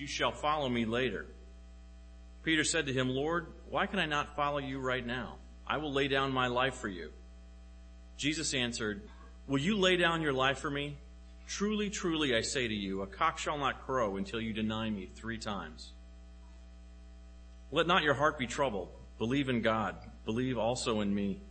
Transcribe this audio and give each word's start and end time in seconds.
you 0.00 0.06
shall 0.06 0.32
follow 0.32 0.68
me 0.68 0.86
later. 0.86 1.26
Peter 2.42 2.64
said 2.64 2.86
to 2.86 2.92
him, 2.92 3.10
Lord, 3.10 3.48
why 3.68 3.84
can 3.84 3.98
I 3.98 4.06
not 4.06 4.34
follow 4.34 4.56
you 4.56 4.80
right 4.80 5.06
now? 5.06 5.36
I 5.66 5.76
will 5.76 5.92
lay 5.92 6.08
down 6.08 6.32
my 6.32 6.46
life 6.46 6.74
for 6.76 6.88
you. 6.88 7.10
Jesus 8.16 8.54
answered, 8.54 9.02
Will 9.46 9.60
you 9.60 9.76
lay 9.76 9.98
down 9.98 10.22
your 10.22 10.32
life 10.32 10.58
for 10.58 10.70
me? 10.70 10.96
Truly, 11.46 11.90
truly, 11.90 12.34
I 12.34 12.40
say 12.40 12.66
to 12.66 12.74
you, 12.74 13.02
a 13.02 13.06
cock 13.06 13.36
shall 13.36 13.58
not 13.58 13.84
crow 13.84 14.16
until 14.16 14.40
you 14.40 14.54
deny 14.54 14.88
me 14.88 15.10
three 15.14 15.38
times. 15.38 15.92
Let 17.70 17.86
not 17.86 18.02
your 18.02 18.14
heart 18.14 18.38
be 18.38 18.46
troubled. 18.46 18.88
Believe 19.18 19.48
in 19.48 19.60
God. 19.60 19.96
Believe 20.24 20.56
also 20.56 21.00
in 21.00 21.14
me. 21.14 21.42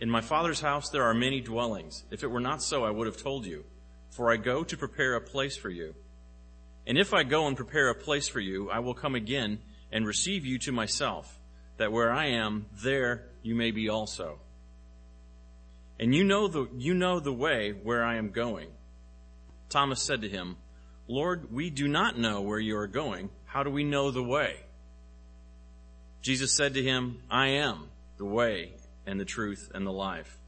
In 0.00 0.10
my 0.10 0.20
Father's 0.20 0.60
house 0.60 0.90
there 0.90 1.04
are 1.04 1.14
many 1.14 1.40
dwellings. 1.40 2.04
If 2.10 2.22
it 2.24 2.30
were 2.30 2.40
not 2.40 2.62
so, 2.62 2.84
I 2.84 2.90
would 2.90 3.06
have 3.06 3.22
told 3.22 3.46
you. 3.46 3.64
For 4.10 4.30
I 4.30 4.36
go 4.36 4.64
to 4.64 4.76
prepare 4.76 5.14
a 5.14 5.20
place 5.20 5.56
for 5.56 5.70
you. 5.70 5.94
And 6.86 6.98
if 6.98 7.12
I 7.12 7.22
go 7.22 7.46
and 7.46 7.56
prepare 7.56 7.90
a 7.90 7.94
place 7.94 8.28
for 8.28 8.40
you, 8.40 8.70
I 8.70 8.80
will 8.80 8.94
come 8.94 9.14
again 9.14 9.60
and 9.92 10.06
receive 10.06 10.44
you 10.44 10.58
to 10.60 10.72
myself, 10.72 11.38
that 11.76 11.92
where 11.92 12.12
I 12.12 12.26
am, 12.26 12.66
there 12.82 13.26
you 13.42 13.54
may 13.54 13.70
be 13.70 13.88
also. 13.88 14.38
And 15.98 16.14
you 16.14 16.24
know 16.24 16.48
the, 16.48 16.68
you 16.76 16.94
know 16.94 17.20
the 17.20 17.32
way 17.32 17.72
where 17.72 18.04
I 18.04 18.16
am 18.16 18.30
going. 18.30 18.68
Thomas 19.68 20.02
said 20.02 20.22
to 20.22 20.28
him, 20.28 20.56
Lord, 21.06 21.52
we 21.52 21.70
do 21.70 21.88
not 21.88 22.18
know 22.18 22.40
where 22.40 22.58
you 22.58 22.76
are 22.78 22.86
going. 22.86 23.30
How 23.44 23.62
do 23.62 23.70
we 23.70 23.84
know 23.84 24.10
the 24.10 24.22
way? 24.22 24.56
Jesus 26.22 26.52
said 26.52 26.74
to 26.74 26.82
him, 26.82 27.22
I 27.30 27.48
am 27.48 27.88
the 28.16 28.24
way 28.24 28.72
and 29.06 29.18
the 29.18 29.24
truth 29.24 29.70
and 29.74 29.86
the 29.86 29.92
life. 29.92 30.38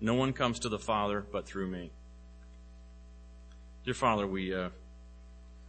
No 0.00 0.14
one 0.14 0.32
comes 0.32 0.60
to 0.60 0.68
the 0.68 0.78
Father 0.78 1.24
but 1.32 1.46
through 1.46 1.68
me. 1.68 1.90
Dear 3.84 3.94
Father, 3.94 4.26
we, 4.26 4.54
uh, 4.54 4.68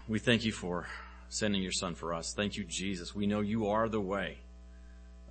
we 0.08 0.20
thank 0.20 0.44
you 0.44 0.52
for 0.52 0.88
sending 1.30 1.62
your 1.62 1.72
son 1.72 1.96
for 1.96 2.14
us. 2.14 2.34
Thank 2.34 2.58
you, 2.58 2.66
Jesus. 2.66 3.16
We 3.16 3.26
know 3.26 3.40
you 3.40 3.68
are 3.68 3.88
the 3.88 4.02
way. 4.02 4.40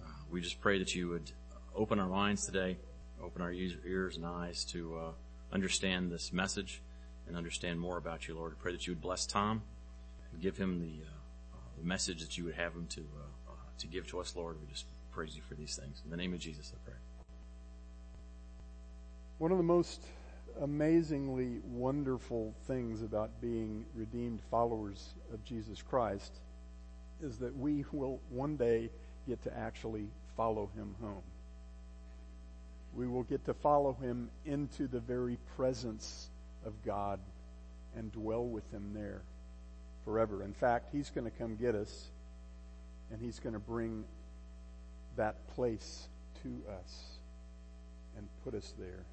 Uh, 0.02 0.08
we 0.30 0.40
just 0.40 0.60
pray 0.60 0.78
that 0.78 0.94
you 0.94 1.08
would 1.08 1.30
open 1.76 1.98
our 1.98 2.08
minds 2.08 2.46
today, 2.46 2.78
open 3.22 3.42
our 3.42 3.52
ears 3.52 4.16
and 4.16 4.24
eyes 4.24 4.64
to 4.72 4.96
uh, 4.96 5.10
understand 5.52 6.10
this 6.10 6.32
message 6.32 6.82
and 7.26 7.36
understand 7.36 7.78
more 7.78 7.98
about 7.98 8.26
you, 8.26 8.34
Lord. 8.34 8.52
I 8.52 8.62
pray 8.62 8.72
that 8.72 8.86
you 8.86 8.92
would 8.92 9.02
bless 9.02 9.26
Tom 9.26 9.62
and 10.32 10.40
give 10.40 10.56
him 10.56 10.80
the, 10.80 11.04
uh, 11.04 11.56
the 11.78 11.84
message 11.84 12.20
that 12.20 12.38
you 12.38 12.44
would 12.44 12.54
have 12.54 12.72
him 12.72 12.86
to, 12.90 13.00
uh, 13.00 13.50
uh, 13.50 13.54
to 13.78 13.86
give 13.86 14.06
to 14.08 14.20
us, 14.20 14.34
Lord. 14.34 14.56
We 14.60 14.66
just 14.68 14.86
praise 15.12 15.36
you 15.36 15.42
for 15.42 15.54
these 15.54 15.76
things. 15.76 16.00
In 16.04 16.10
the 16.10 16.16
name 16.16 16.32
of 16.32 16.40
Jesus, 16.40 16.72
I 16.74 16.78
pray. 16.84 16.98
One 19.38 19.52
of 19.52 19.58
the 19.58 19.64
most 19.64 20.02
amazingly 20.62 21.58
wonderful 21.64 22.54
things 22.66 23.02
about 23.02 23.30
being 23.40 23.84
redeemed 23.94 24.40
followers 24.50 25.14
of 25.32 25.44
Jesus 25.44 25.82
Christ 25.82 26.32
is 27.22 27.38
that 27.38 27.56
we 27.56 27.84
will 27.92 28.20
one 28.30 28.56
day 28.56 28.90
get 29.26 29.42
to 29.42 29.56
actually 29.56 30.08
follow 30.36 30.70
him 30.74 30.94
home. 31.00 31.22
We 32.94 33.06
will 33.06 33.24
get 33.24 33.44
to 33.46 33.54
follow 33.54 33.92
him 34.00 34.30
into 34.44 34.86
the 34.86 35.00
very 35.00 35.38
presence 35.56 36.28
of 36.64 36.72
God 36.84 37.18
and 37.96 38.12
dwell 38.12 38.44
with 38.44 38.68
Him 38.72 38.92
there 38.94 39.22
forever. 40.04 40.42
In 40.42 40.52
fact, 40.52 40.88
He's 40.92 41.10
going 41.10 41.24
to 41.24 41.30
come 41.30 41.56
get 41.56 41.74
us 41.74 42.08
and 43.10 43.20
He's 43.20 43.38
going 43.38 43.54
to 43.54 43.58
bring 43.58 44.04
that 45.16 45.46
place 45.54 46.08
to 46.42 46.48
us 46.80 47.04
and 48.16 48.26
put 48.44 48.54
us 48.54 48.72
there. 48.78 49.04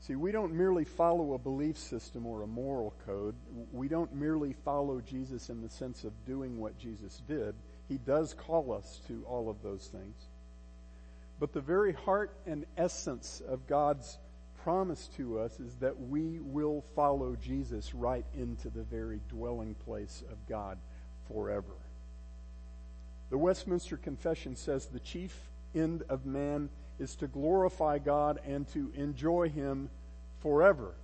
See, 0.00 0.14
we 0.14 0.30
don't 0.30 0.54
merely 0.54 0.84
follow 0.84 1.34
a 1.34 1.38
belief 1.38 1.76
system 1.76 2.24
or 2.24 2.42
a 2.42 2.46
moral 2.46 2.94
code. 3.04 3.34
We 3.72 3.88
don't 3.88 4.14
merely 4.14 4.52
follow 4.64 5.00
Jesus 5.00 5.50
in 5.50 5.60
the 5.60 5.68
sense 5.68 6.04
of 6.04 6.12
doing 6.24 6.58
what 6.58 6.78
Jesus 6.78 7.20
did. 7.28 7.54
He 7.88 7.98
does 7.98 8.32
call 8.34 8.72
us 8.72 9.00
to 9.08 9.24
all 9.26 9.50
of 9.50 9.62
those 9.62 9.86
things. 9.88 10.16
But 11.40 11.52
the 11.52 11.60
very 11.60 11.92
heart 11.92 12.32
and 12.46 12.64
essence 12.76 13.42
of 13.46 13.66
God's 13.66 14.18
promise 14.62 15.08
to 15.16 15.38
us 15.38 15.58
is 15.60 15.74
that 15.76 15.98
we 15.98 16.40
will 16.40 16.84
follow 16.94 17.36
Jesus 17.36 17.94
right 17.94 18.24
into 18.36 18.70
the 18.70 18.82
very 18.82 19.20
dwelling 19.28 19.74
place 19.84 20.22
of 20.30 20.36
God 20.48 20.78
forever. 21.32 21.74
The 23.30 23.38
Westminster 23.38 23.96
Confession 23.96 24.56
says 24.56 24.86
the 24.86 25.00
chief 25.00 25.36
end 25.74 26.02
of 26.08 26.24
man 26.24 26.70
is 26.98 27.16
to 27.16 27.26
glorify 27.26 27.98
God 27.98 28.40
and 28.46 28.66
to 28.72 28.90
enjoy 28.94 29.48
Him 29.48 29.90
forever. 30.40 30.94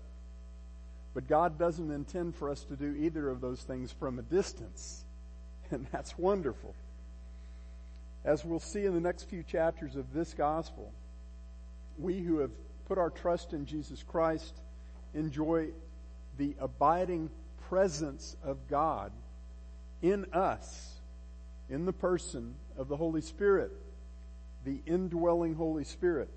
But 1.15 1.29
God 1.29 1.59
doesn't 1.59 1.91
intend 1.91 2.35
for 2.35 2.51
us 2.51 2.65
to 2.65 2.77
do 2.77 2.95
either 2.95 3.29
of 3.29 3.41
those 3.41 3.63
things 3.63 3.93
from 3.93 4.19
a 4.19 4.23
distance. 4.23 5.05
And 5.71 5.87
that's 5.91 6.19
wonderful. 6.19 6.75
As 8.23 8.45
we'll 8.45 8.61
see 8.61 8.85
in 8.85 8.93
the 8.93 9.01
next 9.01 9.25
few 9.31 9.43
chapters 9.43 9.97
of 9.97 10.13
this 10.13 10.35
gospel, 10.35 10.93
we 11.99 12.21
who 12.21 12.41
have 12.41 12.51
put 12.87 12.99
our 12.99 13.11
trust 13.11 13.55
in 13.55 13.65
Jesus 13.65 14.03
Christ, 14.03 14.55
enjoy 15.15 15.69
the 16.37 16.55
abiding 16.61 17.31
presence 17.69 18.37
of 18.43 18.69
God 18.69 19.11
in 20.03 20.27
us, 20.33 21.01
in 21.71 21.87
the 21.87 21.93
person 21.93 22.55
of 22.77 22.89
the 22.89 22.97
Holy 22.97 23.23
Spirit, 23.23 23.73
the 24.65 24.81
indwelling 24.87 25.55
Holy 25.55 25.85
Spirit, 25.85 26.29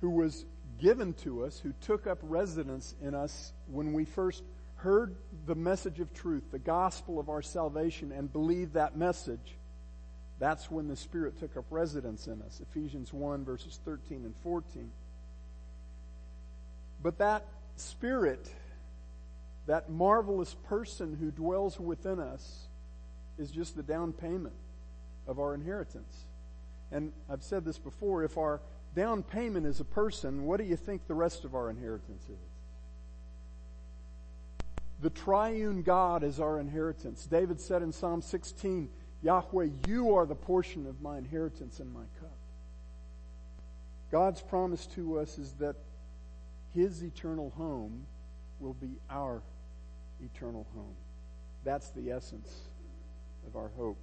who 0.00 0.10
was 0.10 0.44
given 0.78 1.14
to 1.14 1.44
us, 1.44 1.58
who 1.58 1.72
took 1.80 2.06
up 2.06 2.18
residence 2.22 2.94
in 3.00 3.14
us 3.14 3.52
when 3.66 3.92
we 3.92 4.04
first 4.04 4.42
heard 4.76 5.16
the 5.46 5.54
message 5.54 6.00
of 6.00 6.12
truth, 6.12 6.44
the 6.50 6.58
gospel 6.58 7.18
of 7.18 7.28
our 7.28 7.42
salvation, 7.42 8.12
and 8.12 8.32
believed 8.32 8.74
that 8.74 8.96
message. 8.96 9.56
That's 10.38 10.70
when 10.70 10.86
the 10.86 10.96
Spirit 10.96 11.38
took 11.38 11.56
up 11.56 11.64
residence 11.70 12.26
in 12.26 12.42
us. 12.42 12.60
Ephesians 12.60 13.12
1 13.12 13.44
verses 13.44 13.80
13 13.84 14.24
and 14.24 14.34
14. 14.42 14.90
But 17.02 17.18
that 17.18 17.46
Spirit, 17.76 18.50
that 19.66 19.88
marvelous 19.88 20.54
person 20.68 21.16
who 21.18 21.30
dwells 21.30 21.80
within 21.80 22.20
us, 22.20 22.66
is 23.38 23.50
just 23.50 23.76
the 23.76 23.82
down 23.82 24.12
payment 24.12 24.54
of 25.26 25.38
our 25.38 25.54
inheritance. 25.54 26.25
And 26.90 27.12
I've 27.28 27.42
said 27.42 27.64
this 27.64 27.78
before, 27.78 28.24
if 28.24 28.38
our 28.38 28.60
down 28.94 29.22
payment 29.22 29.66
is 29.66 29.80
a 29.80 29.84
person, 29.84 30.44
what 30.44 30.58
do 30.58 30.64
you 30.64 30.76
think 30.76 31.06
the 31.06 31.14
rest 31.14 31.44
of 31.44 31.54
our 31.54 31.68
inheritance 31.68 32.24
is? 32.24 32.38
The 35.00 35.10
triune 35.10 35.82
God 35.82 36.22
is 36.22 36.40
our 36.40 36.58
inheritance. 36.58 37.26
David 37.26 37.60
said 37.60 37.82
in 37.82 37.92
Psalm 37.92 38.22
16, 38.22 38.88
Yahweh, 39.22 39.68
you 39.86 40.14
are 40.14 40.24
the 40.24 40.34
portion 40.34 40.86
of 40.86 41.02
my 41.02 41.18
inheritance 41.18 41.80
and 41.80 41.92
my 41.92 42.04
cup. 42.20 42.38
God's 44.10 44.40
promise 44.40 44.86
to 44.94 45.18
us 45.18 45.38
is 45.38 45.52
that 45.54 45.76
his 46.74 47.02
eternal 47.02 47.50
home 47.56 48.06
will 48.60 48.74
be 48.74 48.98
our 49.10 49.42
eternal 50.24 50.66
home. 50.74 50.94
That's 51.64 51.90
the 51.90 52.10
essence 52.12 52.48
of 53.46 53.56
our 53.56 53.70
hope. 53.76 53.98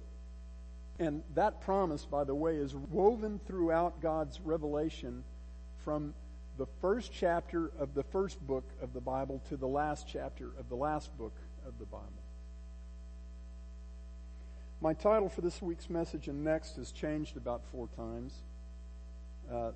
And 0.98 1.22
that 1.34 1.60
promise, 1.60 2.04
by 2.04 2.24
the 2.24 2.34
way, 2.34 2.56
is 2.56 2.74
woven 2.74 3.40
throughout 3.46 4.00
God's 4.00 4.40
revelation 4.40 5.24
from 5.84 6.14
the 6.56 6.66
first 6.80 7.12
chapter 7.12 7.72
of 7.78 7.94
the 7.94 8.04
first 8.04 8.40
book 8.46 8.64
of 8.80 8.92
the 8.92 9.00
Bible 9.00 9.42
to 9.48 9.56
the 9.56 9.66
last 9.66 10.06
chapter 10.06 10.50
of 10.58 10.68
the 10.68 10.76
last 10.76 11.16
book 11.18 11.34
of 11.66 11.78
the 11.78 11.86
Bible. 11.86 12.08
My 14.80 14.94
title 14.94 15.28
for 15.28 15.40
this 15.40 15.60
week's 15.60 15.90
message 15.90 16.28
and 16.28 16.44
next 16.44 16.76
has 16.76 16.92
changed 16.92 17.36
about 17.36 17.64
four 17.72 17.88
times, 17.96 18.42
uh, 19.50 19.72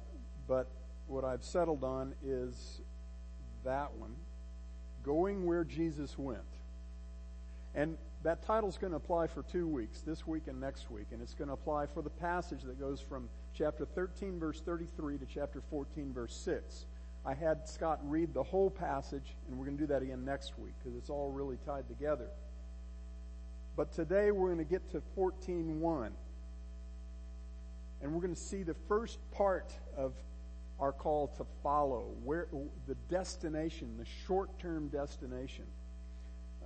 but 0.47 0.69
what 1.09 1.25
I've 1.25 1.43
settled 1.43 1.83
on 1.83 2.15
is 2.25 2.81
that 3.65 3.93
one, 3.97 4.15
Going 5.03 5.47
Where 5.47 5.65
Jesus 5.65 6.17
Went. 6.17 6.58
And 7.75 7.97
that 8.23 8.43
title's 8.43 8.78
going 8.78 8.91
to 8.91 8.97
apply 8.97 9.28
for 9.28 9.42
two 9.42 9.69
weeks, 9.69 10.01
this 10.01 10.27
week 10.27 10.48
and 10.48 10.60
next 10.60 10.91
week, 10.91 11.07
and 11.13 11.22
it's 11.22 11.34
going 11.34 11.48
to 11.48 11.54
apply 11.54 11.87
for 11.87 12.03
the 12.03 12.10
passage 12.10 12.63
that 12.63 12.81
goes 12.81 13.01
from 13.01 13.28
chapter 13.54 13.84
13, 13.84 14.39
verse 14.39 14.60
33 14.60 15.19
to 15.19 15.27
chapter 15.27 15.63
14, 15.71 16.13
verse 16.13 16.34
6. 16.45 16.87
I 17.25 17.34
had 17.34 17.69
Scott 17.69 18.01
read 18.04 18.33
the 18.34 18.42
whole 18.42 18.71
passage, 18.71 19.37
and 19.48 19.59
we're 19.59 19.66
going 19.66 19.77
to 19.77 19.83
do 19.83 19.89
that 19.89 20.03
again 20.03 20.25
next 20.25 20.59
week 20.59 20.72
because 20.78 20.97
it's 20.97 21.10
all 21.10 21.31
really 21.31 21.59
tied 21.66 21.87
together. 21.89 22.28
But 23.77 23.92
today 23.92 24.31
we're 24.31 24.48
going 24.53 24.59
to 24.59 24.65
get 24.65 24.91
to 24.92 25.03
14.1. 25.16 26.10
And 28.01 28.13
we're 28.13 28.21
going 28.21 28.34
to 28.34 28.41
see 28.41 28.63
the 28.63 28.77
first 28.89 29.19
part 29.33 29.72
of 29.97 30.15
our 30.81 30.92
call 30.92 31.28
to 31.37 31.45
follow, 31.63 32.07
where 32.25 32.47
the 32.87 32.95
destination, 33.09 33.97
the 33.98 34.07
short-term 34.27 34.89
destination. 34.89 35.65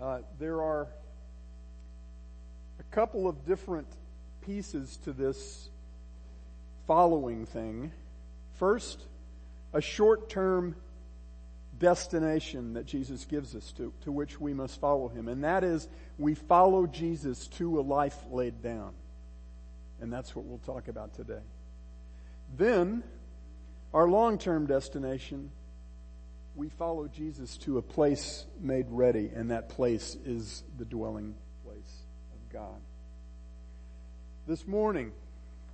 Uh, 0.00 0.18
there 0.38 0.62
are 0.62 0.88
a 2.80 2.94
couple 2.94 3.28
of 3.28 3.44
different 3.46 3.86
pieces 4.40 4.98
to 5.04 5.12
this 5.12 5.68
following 6.86 7.46
thing. 7.46 7.92
First, 8.54 9.02
a 9.72 9.80
short-term 9.80 10.74
destination 11.78 12.74
that 12.74 12.86
Jesus 12.86 13.24
gives 13.24 13.54
us 13.54 13.72
to, 13.72 13.92
to 14.02 14.12
which 14.12 14.40
we 14.40 14.52
must 14.52 14.80
follow 14.80 15.08
him. 15.08 15.28
And 15.28 15.44
that 15.44 15.64
is, 15.64 15.88
we 16.18 16.34
follow 16.34 16.86
Jesus 16.86 17.48
to 17.48 17.80
a 17.80 17.82
life 17.82 18.16
laid 18.30 18.62
down. 18.62 18.92
And 20.00 20.12
that's 20.12 20.34
what 20.34 20.44
we'll 20.44 20.58
talk 20.58 20.88
about 20.88 21.14
today. 21.14 21.42
Then, 22.56 23.02
our 23.94 24.08
long-term 24.08 24.66
destination, 24.66 25.50
we 26.54 26.68
follow 26.68 27.08
Jesus 27.08 27.56
to 27.58 27.78
a 27.78 27.82
place 27.82 28.44
made 28.60 28.86
ready, 28.90 29.30
and 29.34 29.50
that 29.50 29.68
place 29.68 30.16
is 30.24 30.62
the 30.78 30.84
dwelling 30.84 31.34
place 31.64 32.02
of 32.34 32.52
God. 32.52 32.80
This 34.46 34.66
morning, 34.66 35.12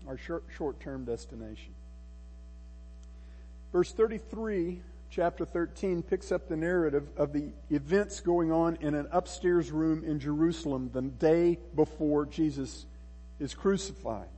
our 0.07 0.19
short 0.19 0.81
term 0.81 1.05
destination. 1.05 1.75
Verse 3.73 3.93
33, 3.93 4.81
chapter 5.11 5.45
13, 5.45 6.03
picks 6.03 6.31
up 6.31 6.49
the 6.49 6.57
narrative 6.57 7.09
of 7.17 7.33
the 7.33 7.51
events 7.71 8.21
going 8.21 8.53
on 8.53 8.77
in 8.81 8.95
an 8.95 9.09
upstairs 9.11 9.73
room 9.73 10.05
in 10.05 10.21
Jerusalem 10.21 10.91
the 10.93 11.03
day 11.03 11.59
before 11.75 12.25
Jesus 12.25 12.87
is 13.41 13.53
crucified. 13.53 14.29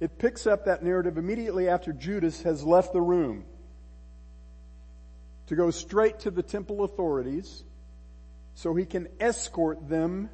It 0.00 0.18
picks 0.18 0.46
up 0.48 0.64
that 0.64 0.82
narrative 0.82 1.16
immediately 1.16 1.68
after 1.68 1.92
Judas 1.92 2.42
has 2.42 2.64
left 2.64 2.92
the 2.92 3.00
room 3.00 3.44
to 5.52 5.56
go 5.56 5.70
straight 5.70 6.18
to 6.20 6.30
the 6.30 6.42
temple 6.42 6.82
authorities 6.82 7.62
so 8.54 8.74
he 8.74 8.86
can 8.86 9.06
escort 9.20 9.86
them 9.86 10.30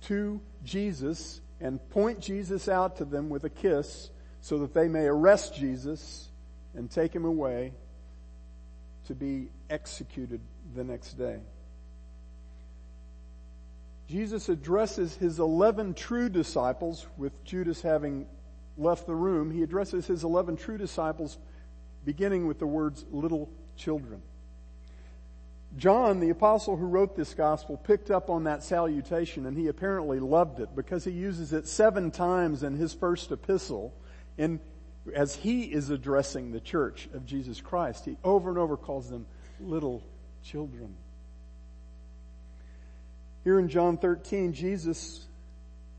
to 0.00 0.40
Jesus 0.64 1.40
and 1.60 1.78
point 1.90 2.18
Jesus 2.18 2.68
out 2.68 2.96
to 2.96 3.04
them 3.04 3.28
with 3.28 3.44
a 3.44 3.50
kiss 3.50 4.10
so 4.40 4.58
that 4.58 4.74
they 4.74 4.88
may 4.88 5.06
arrest 5.06 5.54
Jesus 5.54 6.26
and 6.74 6.90
take 6.90 7.14
him 7.14 7.24
away 7.24 7.72
to 9.06 9.14
be 9.14 9.48
executed 9.70 10.40
the 10.74 10.82
next 10.82 11.12
day. 11.12 11.38
Jesus 14.08 14.48
addresses 14.48 15.14
his 15.14 15.38
11 15.38 15.94
true 15.94 16.28
disciples 16.28 17.06
with 17.16 17.44
Judas 17.44 17.80
having 17.80 18.26
left 18.76 19.06
the 19.06 19.14
room. 19.14 19.52
He 19.52 19.62
addresses 19.62 20.08
his 20.08 20.24
11 20.24 20.56
true 20.56 20.78
disciples 20.78 21.38
beginning 22.04 22.48
with 22.48 22.58
the 22.58 22.66
words 22.66 23.04
little 23.12 23.48
children. 23.76 24.20
John, 25.76 26.20
the 26.20 26.30
apostle 26.30 26.76
who 26.76 26.86
wrote 26.86 27.14
this 27.14 27.34
gospel, 27.34 27.76
picked 27.76 28.10
up 28.10 28.30
on 28.30 28.44
that 28.44 28.64
salutation 28.64 29.46
and 29.46 29.56
he 29.56 29.68
apparently 29.68 30.18
loved 30.18 30.60
it 30.60 30.74
because 30.74 31.04
he 31.04 31.10
uses 31.10 31.52
it 31.52 31.68
seven 31.68 32.10
times 32.10 32.62
in 32.62 32.74
his 32.74 32.94
first 32.94 33.30
epistle 33.30 33.94
in, 34.38 34.60
as 35.14 35.34
he 35.34 35.64
is 35.64 35.90
addressing 35.90 36.52
the 36.52 36.60
church 36.60 37.08
of 37.12 37.26
Jesus 37.26 37.60
Christ. 37.60 38.06
He 38.06 38.16
over 38.24 38.48
and 38.48 38.58
over 38.58 38.76
calls 38.76 39.10
them 39.10 39.26
little 39.60 40.02
children. 40.42 40.96
Here 43.44 43.58
in 43.58 43.68
John 43.68 43.98
13, 43.98 44.54
Jesus 44.54 45.26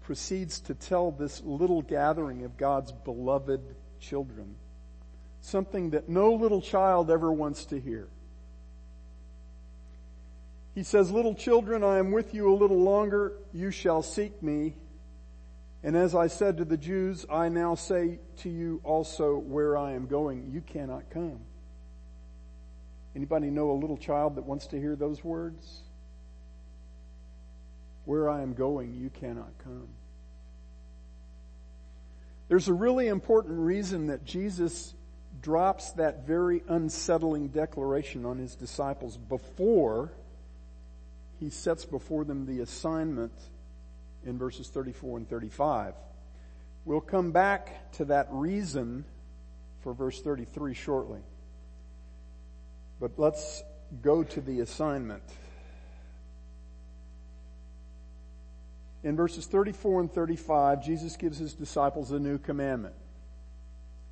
proceeds 0.01 0.62
to 0.62 0.74
tell 0.74 1.12
this 1.12 1.42
little 1.44 1.83
gathering 1.83 2.44
of 2.44 2.57
God's 2.57 2.92
beloved 2.92 3.62
children 4.00 4.56
something 5.42 5.92
that 5.92 6.10
no 6.10 6.33
little 6.33 6.62
child 6.62 7.10
ever 7.10 7.31
wants 7.31 7.65
to 7.65 7.80
hear. 7.80 8.07
He 10.80 10.84
says, 10.84 11.12
Little 11.12 11.36
children, 11.36 11.84
I 11.84 11.98
am 11.98 12.12
with 12.12 12.34
you 12.34 12.54
a 12.54 12.56
little 12.56 12.80
longer. 12.81 13.34
You 13.52 13.70
shall 13.70 14.02
seek 14.02 14.42
me. 14.42 14.78
And 15.84 15.94
as 15.98 16.16
I 16.16 16.28
said 16.28 16.56
to 16.56 16.64
the 16.64 16.78
Jews, 16.78 17.26
I 17.30 17.50
now 17.50 17.76
say 17.76 18.20
to 18.38 18.50
you 18.50 18.80
also 18.86 19.36
where 19.40 19.76
I 19.76 19.92
am 19.92 20.08
going, 20.08 20.50
you 20.54 20.62
cannot 20.62 21.10
come. 21.10 21.42
Anybody 23.14 23.50
know 23.50 23.72
a 23.72 23.74
little 23.74 23.98
child 23.98 24.38
that 24.38 24.46
wants 24.46 24.68
to 24.68 24.80
hear 24.80 24.96
those 24.96 25.22
words? 25.22 25.81
Where 28.06 28.30
I 28.30 28.42
am 28.42 28.54
going, 28.54 28.94
you 28.94 29.10
cannot 29.10 29.52
come. 29.62 29.90
There's 32.48 32.70
a 32.70 32.74
really 32.74 33.10
important 33.10 33.60
reason 33.60 34.08
that 34.08 34.24
Jesus 34.24 34.94
drops 35.42 35.92
that 35.94 36.25
very 36.25 36.64
unsettling 36.70 37.50
declaration 37.50 38.25
on 38.25 38.38
his 38.38 38.56
disciples 38.56 39.18
before 39.18 40.14
he 41.39 41.50
sets 41.50 41.86
before 41.86 42.25
them 42.25 42.45
the 42.45 42.59
assignment 42.59 43.31
in 44.25 44.38
verses 44.38 44.68
34 44.68 45.18
and 45.18 45.30
35. 45.30 45.94
We'll 46.86 47.01
come 47.01 47.31
back 47.31 47.91
to 47.94 48.06
that 48.06 48.27
reason 48.31 49.06
for 49.81 49.94
verse 49.94 50.21
33 50.21 50.74
shortly. 50.74 51.21
But 53.00 53.18
let's 53.18 53.63
go 54.01 54.24
to 54.24 54.41
the 54.41 54.59
assignment. 54.59 55.24
In 59.03 59.15
verses 59.15 59.45
34 59.45 60.01
and 60.01 60.12
35, 60.12 60.83
Jesus 60.83 61.15
gives 61.15 61.38
his 61.38 61.53
disciples 61.53 62.12
a 62.12 62.19
new 62.19 62.38
commandment. 62.38 62.95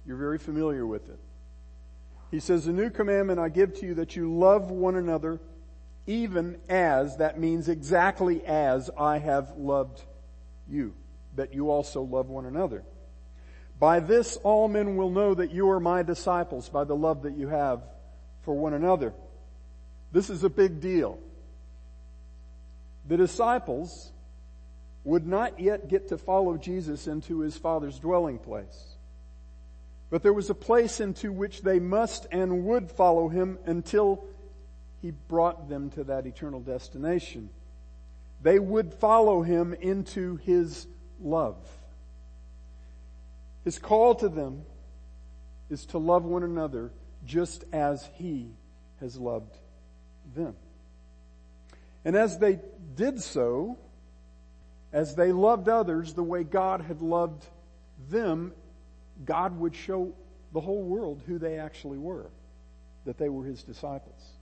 You're 0.06 0.15
very 0.15 0.38
familiar 0.38 0.85
with 0.85 1.09
it. 1.09 1.19
He 2.31 2.39
says, 2.39 2.68
A 2.68 2.71
new 2.71 2.89
commandment 2.89 3.39
I 3.39 3.50
give 3.50 3.77
to 3.79 3.85
you 3.85 3.95
that 3.95 4.15
you 4.15 4.33
love 4.33 4.71
one 4.71 4.95
another 4.95 5.41
even 6.07 6.57
as, 6.69 7.18
that 7.18 7.39
means 7.39 7.69
exactly 7.69 8.44
as 8.45 8.89
I 8.98 9.19
have 9.19 9.57
loved 9.57 10.01
you, 10.68 10.94
that 11.36 11.54
you 11.54 11.69
also 11.69 12.01
love 12.01 12.30
one 12.30 12.45
another. 12.45 12.83
By 13.80 14.00
this 14.00 14.38
all 14.38 14.68
men 14.68 14.95
will 14.95 15.12
know 15.12 15.36
that 15.36 15.51
you 15.51 15.69
are 15.69 15.80
my 15.80 16.01
disciples, 16.01 16.69
by 16.69 16.86
the 16.86 16.95
love 16.95 17.24
that 17.24 17.38
you 17.38 17.50
have 17.50 17.83
for 18.42 18.56
one 18.56 18.74
another. 18.74 19.13
This 20.12 20.30
is 20.30 20.44
a 20.44 20.50
big 20.50 20.80
deal. 20.80 21.19
The 23.07 23.18
disciples 23.18 24.12
would 25.03 25.27
not 25.27 25.60
yet 25.60 25.89
get 25.89 26.10
to 26.10 26.18
follow 26.18 26.57
Jesus 26.57 27.07
into 27.07 27.42
his 27.42 27.57
Father's 27.57 28.00
dwelling 28.00 28.39
place. 28.39 28.95
But 30.10 30.24
there 30.24 30.33
was 30.33 30.50
a 30.50 30.56
place 30.56 31.00
into 31.00 31.31
which 31.31 31.62
they 31.62 31.80
must 31.80 32.27
and 32.31 32.65
would 32.65 32.89
follow 32.92 33.27
him 33.27 33.60
until 33.65 34.24
he 35.02 35.12
brought 35.12 35.70
them 35.70 35.90
to 35.92 36.04
that 36.06 36.26
eternal 36.26 36.60
destination. 36.60 37.50
They 38.42 38.60
would 38.60 38.94
follow 38.94 39.42
him 39.42 39.74
into 39.74 40.38
his 40.38 40.88
love. 41.22 41.58
His 43.64 43.80
call 43.80 44.16
to 44.16 44.30
them 44.30 44.64
is 45.70 45.86
to 45.88 45.98
love 45.98 46.24
one 46.24 46.44
another 46.44 46.92
just 47.26 47.66
as 47.74 48.08
he 48.16 48.52
has 49.00 49.18
loved 49.18 49.58
them. 50.36 50.56
And 52.06 52.16
as 52.16 52.38
they 52.40 52.60
did 52.96 53.22
so, 53.22 53.78
as 54.94 55.16
they 55.16 55.32
loved 55.32 55.68
others 55.68 56.13
the 56.13 56.24
way 56.24 56.44
God 56.44 56.82
had 56.82 57.01
loved 57.01 57.46
them, 58.10 58.54
God 59.25 59.60
would 59.60 59.75
show 59.75 60.13
the 60.54 60.62
whole 60.62 60.84
world 60.84 61.22
who 61.25 61.38
they 61.38 61.60
actually 61.60 61.98
were, 61.98 62.27
that 63.06 63.18
they 63.18 63.30
were 63.30 63.44
his 63.44 63.63
disciples. 63.63 64.37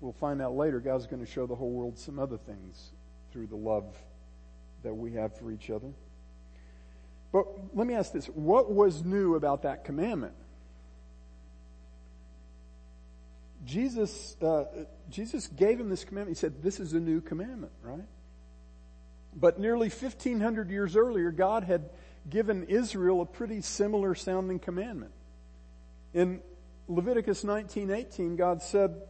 We'll 0.00 0.12
find 0.12 0.40
out 0.40 0.54
later 0.56 0.80
God's 0.80 1.06
going 1.06 1.24
to 1.24 1.30
show 1.30 1.46
the 1.46 1.54
whole 1.54 1.70
world 1.70 1.98
some 1.98 2.18
other 2.18 2.38
things 2.38 2.90
through 3.32 3.48
the 3.48 3.56
love 3.56 3.84
that 4.82 4.94
we 4.94 5.12
have 5.12 5.36
for 5.36 5.52
each 5.52 5.70
other. 5.70 5.88
But 7.32 7.46
let 7.74 7.86
me 7.86 7.94
ask 7.94 8.12
this. 8.12 8.26
What 8.26 8.72
was 8.72 9.04
new 9.04 9.34
about 9.34 9.62
that 9.62 9.84
commandment? 9.84 10.34
Jesus, 13.64 14.36
uh, 14.42 14.64
Jesus 15.10 15.46
gave 15.48 15.78
him 15.78 15.90
this 15.90 16.02
commandment. 16.02 16.36
He 16.36 16.40
said, 16.40 16.62
this 16.62 16.80
is 16.80 16.94
a 16.94 17.00
new 17.00 17.20
commandment, 17.20 17.72
right? 17.82 18.06
But 19.34 19.60
nearly 19.60 19.88
1500 19.88 20.70
years 20.70 20.96
earlier, 20.96 21.30
God 21.30 21.64
had 21.64 21.90
given 22.28 22.64
Israel 22.64 23.20
a 23.20 23.26
pretty 23.26 23.60
similar 23.60 24.14
sounding 24.14 24.58
commandment. 24.58 25.12
In 26.12 26.40
Leviticus 26.88 27.44
19:18, 27.44 28.36
God 28.36 28.62
said, 28.62 29.00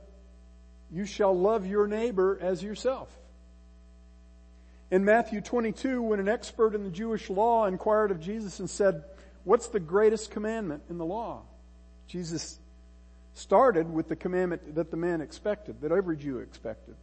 you 0.93 1.05
shall 1.05 1.37
love 1.37 1.67
your 1.67 1.87
neighbor 1.87 2.39
as 2.41 2.63
yourself. 2.63 3.09
In 4.91 5.05
Matthew 5.05 5.41
22, 5.41 6.03
when 6.03 6.19
an 6.19 6.29
expert 6.29 6.75
in 6.75 6.83
the 6.83 6.91
Jewish 6.91 7.31
law 7.31 7.67
inquired 7.67 8.11
of 8.11 8.21
Jesus 8.21 8.59
and 8.59 8.69
said, 8.69 9.05
what's 9.45 9.69
the 9.69 9.81
greatest 9.81 10.31
commandment 10.33 10.83
in 10.91 10.99
the 10.99 11.05
law? 11.05 11.43
Jesus 12.09 12.59
started 13.35 13.93
with 13.93 14.09
the 14.09 14.17
commandment 14.17 14.75
that 14.75 14.91
the 14.91 14.97
man 14.97 15.21
expected, 15.21 15.81
that 15.83 15.93
every 15.93 16.17
Jew 16.17 16.39
expected. 16.39 16.97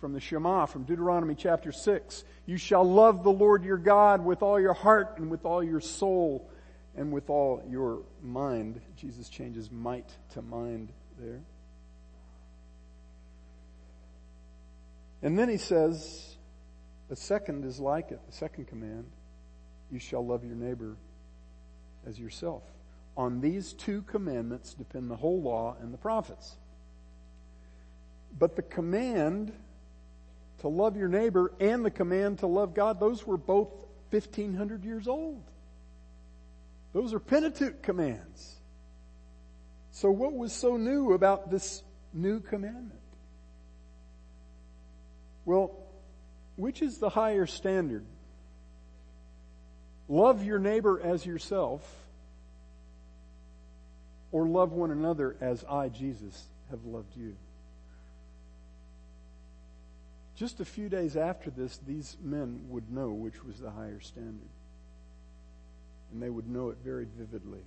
From 0.00 0.12
the 0.12 0.20
Shema, 0.20 0.66
from 0.66 0.82
Deuteronomy 0.82 1.34
chapter 1.34 1.72
6. 1.72 2.24
You 2.46 2.56
shall 2.58 2.84
love 2.84 3.22
the 3.22 3.30
Lord 3.30 3.64
your 3.64 3.78
God 3.78 4.22
with 4.22 4.42
all 4.42 4.60
your 4.60 4.74
heart 4.74 5.14
and 5.16 5.30
with 5.30 5.46
all 5.46 5.62
your 5.62 5.80
soul 5.80 6.50
and 6.96 7.12
with 7.12 7.30
all 7.30 7.62
your 7.70 8.02
mind. 8.22 8.80
Jesus 8.96 9.28
changes 9.28 9.70
might 9.70 10.08
to 10.34 10.42
mind 10.42 10.92
there. 11.18 11.40
And 15.24 15.38
then 15.38 15.48
he 15.48 15.56
says, 15.56 16.36
the 17.08 17.16
second 17.16 17.64
is 17.64 17.80
like 17.80 18.10
it, 18.10 18.20
the 18.26 18.32
second 18.36 18.68
command, 18.68 19.06
you 19.90 19.98
shall 19.98 20.24
love 20.24 20.44
your 20.44 20.54
neighbor 20.54 20.96
as 22.06 22.20
yourself. 22.20 22.62
On 23.16 23.40
these 23.40 23.72
two 23.72 24.02
commandments 24.02 24.74
depend 24.74 25.10
the 25.10 25.16
whole 25.16 25.40
law 25.40 25.76
and 25.80 25.94
the 25.94 25.98
prophets. 25.98 26.56
But 28.38 28.54
the 28.54 28.62
command 28.62 29.52
to 30.58 30.68
love 30.68 30.94
your 30.94 31.08
neighbor 31.08 31.52
and 31.58 31.82
the 31.82 31.90
command 31.90 32.40
to 32.40 32.46
love 32.46 32.74
God, 32.74 33.00
those 33.00 33.26
were 33.26 33.38
both 33.38 33.70
1500 34.10 34.84
years 34.84 35.08
old. 35.08 35.42
Those 36.92 37.14
are 37.14 37.18
Pentateuch 37.18 37.82
commands. 37.82 38.56
So 39.90 40.10
what 40.10 40.34
was 40.34 40.52
so 40.52 40.76
new 40.76 41.14
about 41.14 41.50
this 41.50 41.82
new 42.12 42.40
commandment? 42.40 43.00
Well, 45.44 45.76
which 46.56 46.82
is 46.82 46.98
the 46.98 47.08
higher 47.08 47.46
standard? 47.46 48.04
Love 50.08 50.44
your 50.44 50.58
neighbor 50.58 51.00
as 51.00 51.24
yourself 51.24 51.82
or 54.32 54.46
love 54.46 54.72
one 54.72 54.90
another 54.90 55.36
as 55.40 55.64
I, 55.64 55.88
Jesus, 55.88 56.44
have 56.70 56.84
loved 56.84 57.16
you. 57.16 57.36
Just 60.36 60.58
a 60.58 60.64
few 60.64 60.88
days 60.88 61.16
after 61.16 61.50
this, 61.50 61.78
these 61.86 62.16
men 62.20 62.64
would 62.68 62.90
know 62.90 63.10
which 63.10 63.44
was 63.44 63.60
the 63.60 63.70
higher 63.70 64.00
standard. 64.00 64.48
And 66.12 66.20
they 66.20 66.30
would 66.30 66.48
know 66.48 66.70
it 66.70 66.78
very 66.84 67.06
vividly. 67.16 67.62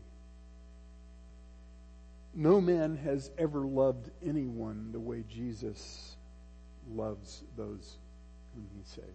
No 2.33 2.59
man 2.59 2.97
has 2.97 3.31
ever 3.37 3.61
loved 3.61 4.11
anyone 4.23 4.91
the 4.91 4.99
way 4.99 5.23
Jesus 5.29 6.16
loves 6.93 7.43
those 7.55 7.97
whom 8.53 8.67
he 8.75 8.83
saves. 8.83 9.07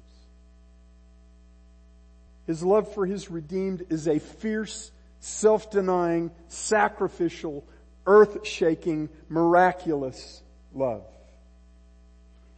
His 2.46 2.62
love 2.62 2.92
for 2.92 3.06
his 3.06 3.30
redeemed 3.30 3.86
is 3.88 4.08
a 4.08 4.18
fierce, 4.18 4.90
self-denying, 5.20 6.30
sacrificial, 6.48 7.64
earth-shaking, 8.06 9.08
miraculous 9.28 10.42
love. 10.74 11.04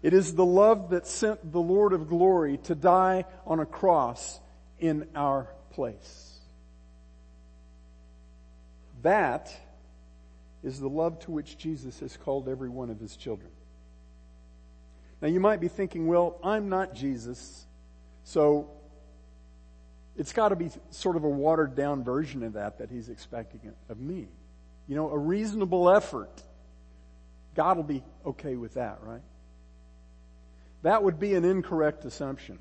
It 0.02 0.12
is 0.12 0.34
the 0.34 0.44
love 0.44 0.90
that 0.90 1.06
sent 1.06 1.52
the 1.52 1.60
Lord 1.60 1.92
of 1.92 2.08
glory 2.08 2.58
to 2.64 2.74
die 2.74 3.24
on 3.46 3.60
a 3.60 3.66
cross 3.66 4.40
in 4.78 5.06
our 5.14 5.48
place. 5.70 6.38
That 9.02 9.54
is 10.62 10.80
the 10.80 10.88
love 10.88 11.18
to 11.20 11.30
which 11.30 11.58
Jesus 11.58 12.00
has 12.00 12.16
called 12.16 12.48
every 12.48 12.70
one 12.70 12.88
of 12.88 12.98
his 12.98 13.16
children. 13.16 13.50
Now 15.20 15.28
you 15.28 15.40
might 15.40 15.60
be 15.60 15.68
thinking, 15.68 16.06
well, 16.06 16.38
I'm 16.42 16.68
not 16.68 16.94
Jesus, 16.94 17.66
so 18.24 18.70
it's 20.16 20.32
got 20.32 20.50
to 20.50 20.56
be 20.56 20.70
sort 20.90 21.16
of 21.16 21.24
a 21.24 21.28
watered 21.28 21.74
down 21.74 22.04
version 22.04 22.42
of 22.42 22.54
that 22.54 22.78
that 22.78 22.90
he's 22.90 23.08
expecting 23.08 23.72
of 23.88 23.98
me. 23.98 24.28
You 24.86 24.96
know, 24.96 25.10
a 25.10 25.18
reasonable 25.18 25.90
effort. 25.90 26.42
God 27.54 27.76
will 27.76 27.84
be 27.84 28.02
okay 28.26 28.56
with 28.56 28.74
that, 28.74 28.98
right? 29.02 29.22
That 30.82 31.02
would 31.02 31.18
be 31.18 31.34
an 31.34 31.44
incorrect 31.44 32.04
assumption. 32.04 32.58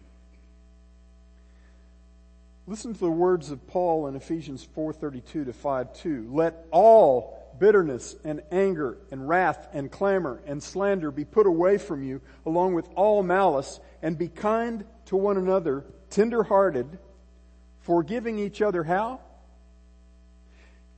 Listen 2.65 2.93
to 2.93 2.99
the 2.99 3.11
words 3.11 3.51
of 3.51 3.67
Paul 3.67 4.07
in 4.07 4.15
Ephesians 4.15 4.63
4:32 4.63 5.45
to 5.45 5.53
5:2. 5.53 6.33
Let 6.33 6.65
all 6.71 7.42
bitterness 7.59 8.15
and 8.23 8.41
anger 8.51 8.97
and 9.11 9.27
wrath 9.27 9.67
and 9.73 9.91
clamor 9.91 10.41
and 10.45 10.61
slander 10.61 11.11
be 11.11 11.25
put 11.25 11.47
away 11.47 11.77
from 11.77 12.03
you 12.03 12.21
along 12.45 12.73
with 12.73 12.87
all 12.95 13.23
malice 13.23 13.79
and 14.01 14.17
be 14.17 14.27
kind 14.27 14.85
to 15.05 15.15
one 15.15 15.37
another, 15.37 15.85
tender-hearted, 16.09 16.97
Forgiving 17.83 18.39
each 18.39 18.61
other 18.61 18.83
how? 18.83 19.19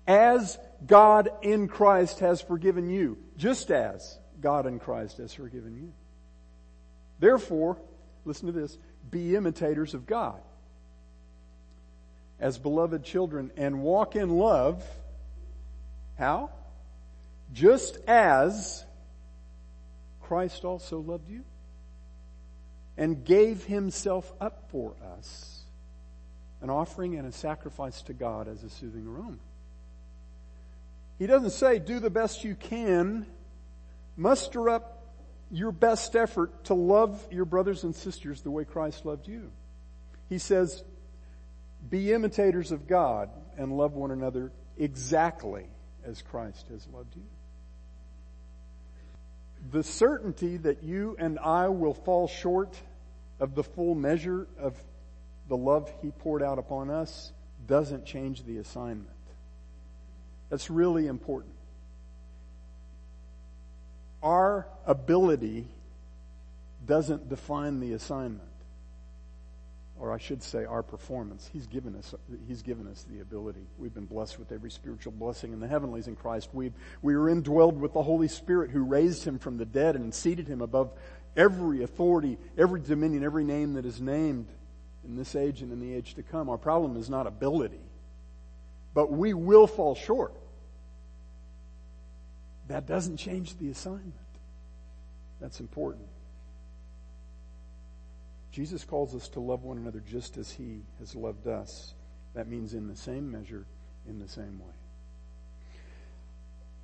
As 0.07 0.57
God 0.85 1.29
in 1.41 1.67
Christ 1.67 2.19
has 2.19 2.41
forgiven 2.41 2.89
you, 2.89 3.17
just 3.37 3.71
as 3.71 4.19
God 4.39 4.67
in 4.67 4.79
Christ 4.79 5.17
has 5.17 5.33
forgiven 5.33 5.75
you. 5.75 5.91
Therefore, 7.19 7.77
listen 8.23 8.45
to 8.45 8.51
this, 8.51 8.77
be 9.09 9.35
imitators 9.35 9.95
of 9.95 10.05
God 10.05 10.39
as 12.39 12.59
beloved 12.59 13.03
children 13.03 13.51
and 13.57 13.81
walk 13.81 14.15
in 14.15 14.29
love. 14.29 14.83
How? 16.17 16.49
Just 17.53 17.97
as 18.07 18.85
Christ 20.21 20.65
also 20.65 20.99
loved 20.99 21.29
you 21.29 21.43
and 22.97 23.23
gave 23.23 23.63
himself 23.65 24.31
up 24.39 24.69
for 24.69 24.95
us 25.17 25.61
an 26.61 26.69
offering 26.69 27.15
and 27.15 27.27
a 27.27 27.31
sacrifice 27.31 28.01
to 28.03 28.13
God 28.13 28.47
as 28.47 28.63
a 28.63 28.69
soothing 28.69 29.05
aroma. 29.05 29.37
He 31.19 31.27
doesn't 31.27 31.51
say 31.51 31.79
do 31.79 31.99
the 31.99 32.09
best 32.09 32.43
you 32.43 32.55
can, 32.55 33.25
muster 34.17 34.69
up 34.69 35.03
your 35.51 35.71
best 35.71 36.15
effort 36.15 36.65
to 36.65 36.73
love 36.73 37.23
your 37.31 37.45
brothers 37.45 37.83
and 37.83 37.95
sisters 37.95 38.41
the 38.41 38.51
way 38.51 38.65
Christ 38.65 39.05
loved 39.05 39.27
you. 39.27 39.51
He 40.27 40.39
says, 40.39 40.83
be 41.87 42.11
imitators 42.11 42.71
of 42.71 42.87
God 42.87 43.29
and 43.57 43.77
love 43.77 43.93
one 43.93 44.11
another 44.11 44.51
exactly 44.77 45.67
as 46.05 46.21
Christ 46.21 46.67
has 46.69 46.87
loved 46.93 47.15
you. 47.15 47.23
The 49.71 49.83
certainty 49.83 50.57
that 50.57 50.83
you 50.83 51.15
and 51.17 51.39
I 51.39 51.69
will 51.69 51.93
fall 51.93 52.27
short 52.27 52.75
of 53.39 53.55
the 53.55 53.63
full 53.63 53.95
measure 53.95 54.47
of 54.59 54.75
the 55.47 55.57
love 55.57 55.91
he 56.01 56.11
poured 56.11 56.43
out 56.43 56.59
upon 56.59 56.89
us 56.89 57.31
doesn't 57.67 58.05
change 58.05 58.43
the 58.43 58.57
assignment. 58.57 59.09
That's 60.49 60.69
really 60.69 61.07
important. 61.07 61.53
Our 64.21 64.67
ability 64.85 65.67
doesn't 66.85 67.29
define 67.29 67.79
the 67.79 67.93
assignment. 67.93 68.41
Or 69.97 70.11
I 70.11 70.17
should 70.17 70.43
say 70.43 70.65
our 70.65 70.83
performance. 70.83 71.49
He's 71.53 71.67
given 71.67 71.95
us, 71.95 72.13
He's 72.47 72.61
given 72.61 72.87
us 72.87 73.05
the 73.09 73.21
ability. 73.21 73.65
We've 73.77 73.93
been 73.93 74.05
blessed 74.05 74.37
with 74.37 74.51
every 74.51 74.69
spiritual 74.69 75.13
blessing 75.13 75.53
in 75.53 75.61
the 75.61 75.67
heavenlies 75.67 76.07
in 76.07 76.17
Christ. 76.17 76.49
We 76.51 76.73
we 77.01 77.15
were 77.15 77.33
indwelled 77.33 77.75
with 77.75 77.93
the 77.93 78.03
Holy 78.03 78.27
Spirit 78.27 78.71
who 78.71 78.83
raised 78.83 79.23
Him 79.23 79.39
from 79.39 79.57
the 79.57 79.65
dead 79.65 79.95
and 79.95 80.13
seated 80.13 80.47
Him 80.49 80.61
above 80.61 80.91
every 81.37 81.83
authority, 81.83 82.37
every 82.57 82.81
dominion, 82.81 83.23
every 83.23 83.45
name 83.45 83.73
that 83.73 83.85
is 83.85 84.01
named 84.01 84.47
in 85.05 85.15
this 85.15 85.35
age 85.35 85.61
and 85.61 85.71
in 85.71 85.79
the 85.79 85.93
age 85.93 86.15
to 86.15 86.23
come. 86.23 86.49
Our 86.49 86.57
problem 86.57 86.97
is 86.97 87.09
not 87.09 87.25
ability, 87.25 87.79
but 88.93 89.11
we 89.11 89.33
will 89.33 89.67
fall 89.67 89.95
short. 89.95 90.33
That 92.67 92.85
doesn't 92.85 93.17
change 93.17 93.57
the 93.57 93.69
assignment. 93.69 94.13
That's 95.39 95.59
important. 95.59 96.07
Jesus 98.55 98.85
calls 98.85 99.13
us 99.13 99.27
to 99.27 99.41
love 99.41 99.65
one 99.65 99.77
another 99.77 100.01
just 100.09 100.37
as 100.37 100.49
he 100.49 100.79
has 100.99 101.13
loved 101.13 101.45
us. 101.45 101.93
That 102.35 102.47
means 102.47 102.73
in 102.73 102.87
the 102.87 102.95
same 102.95 103.29
measure, 103.29 103.65
in 104.07 104.17
the 104.17 104.29
same 104.29 104.59
way. 104.59 104.73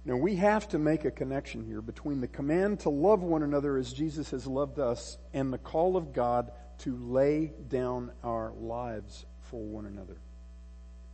Now 0.04 0.18
we 0.18 0.36
have 0.36 0.68
to 0.70 0.78
make 0.78 1.06
a 1.06 1.12
connection 1.12 1.64
here 1.64 1.82
between 1.82 2.20
the 2.20 2.28
command 2.28 2.82
to 2.82 2.90
love 2.90 3.24
one 3.24 3.42
another 3.42 3.78
as 3.78 3.94
Jesus 3.94 4.32
has 4.32 4.46
loved 4.46 4.80
us 4.80 5.18
and 5.34 5.54
the 5.54 5.58
call 5.58 5.96
of 5.96 6.12
God 6.12 6.52
to 6.80 6.98
lay 6.98 7.54
down 7.70 8.12
our 8.22 8.52
lives 8.60 9.26
for 9.40 9.62
one 9.62 9.86
another, 9.86 10.18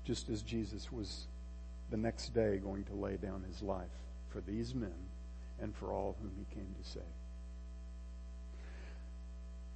just 0.05 0.27
as 0.27 0.41
Jesus 0.41 0.91
was 0.91 1.27
the 1.91 1.97
next 1.97 2.33
day 2.33 2.57
going 2.57 2.83
to 2.85 2.95
lay 2.95 3.17
down 3.17 3.43
his 3.47 3.61
life 3.61 3.85
for 4.29 4.41
these 4.41 4.73
men 4.73 5.05
and 5.61 5.75
for 5.75 5.93
all 5.93 6.17
whom 6.19 6.31
he 6.35 6.55
came 6.55 6.73
to 6.81 6.89
save. 6.89 7.03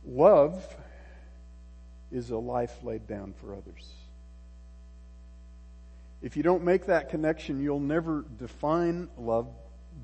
Love 0.05 0.75
is 2.11 2.29
a 2.31 2.37
life 2.37 2.75
laid 2.83 3.07
down 3.07 3.33
for 3.33 3.55
others. 3.55 3.91
If 6.21 6.37
you 6.37 6.43
don't 6.43 6.63
make 6.63 6.85
that 6.85 7.09
connection, 7.09 7.61
you'll 7.61 7.79
never 7.79 8.25
define 8.37 9.09
love 9.17 9.47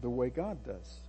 the 0.01 0.09
way 0.09 0.29
God 0.29 0.63
does. 0.63 0.99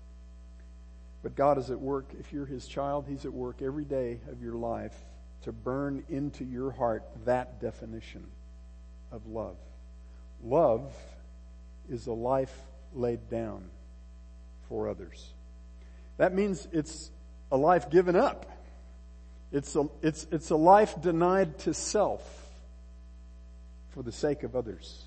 But 1.23 1.35
God 1.35 1.59
is 1.59 1.71
at 1.71 1.81
work. 1.81 2.07
If 2.19 2.33
you're 2.33 2.47
His 2.47 2.67
child, 2.67 3.07
He's 3.09 3.25
at 3.25 3.33
work 3.33 3.63
every 3.63 3.85
day 3.85 4.21
of 4.31 4.43
your 4.43 4.55
life 4.55 4.95
to 5.43 5.53
burn 5.53 6.05
into 6.09 6.45
your 6.45 6.71
heart 6.71 7.05
that 7.25 7.61
definition 7.61 8.27
of 9.11 9.27
love. 9.27 9.57
Love 10.43 10.93
is 11.89 12.07
a 12.07 12.13
life 12.13 12.55
laid 12.95 13.29
down 13.31 13.65
for 14.69 14.89
others. 14.89 15.33
That 16.19 16.35
means 16.35 16.69
it's 16.73 17.11
a 17.51 17.57
life 17.57 17.91
given 17.91 18.15
up. 18.15 18.47
It's 19.53 19.75
a, 19.77 19.89
it's, 20.03 20.27
it's 20.31 20.51
a 20.51 20.57
life 20.57 21.01
denied 21.01 21.59
to 21.61 21.75
self 21.75 22.23
for 23.91 24.03
the 24.03 24.13
sake 24.13 24.43
of 24.43 24.55
others. 24.55 25.05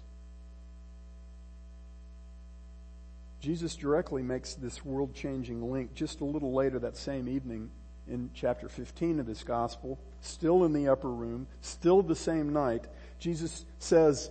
Jesus 3.40 3.76
directly 3.76 4.22
makes 4.22 4.54
this 4.54 4.86
world 4.86 5.16
changing 5.16 5.72
link 5.72 5.94
just 5.96 6.22
a 6.22 6.26
little 6.26 6.54
later 6.54 6.78
that 6.80 6.96
same 6.96 7.28
evening 7.28 7.72
in 8.08 8.30
chapter 8.34 8.70
15 8.70 9.20
of 9.20 9.26
this 9.26 9.44
gospel, 9.44 10.00
still 10.22 10.64
in 10.64 10.74
the 10.74 10.88
upper 10.88 11.10
room, 11.10 11.48
still 11.62 12.04
the 12.04 12.16
same 12.16 12.54
night. 12.54 12.86
Jesus 13.20 13.66
says, 13.80 14.30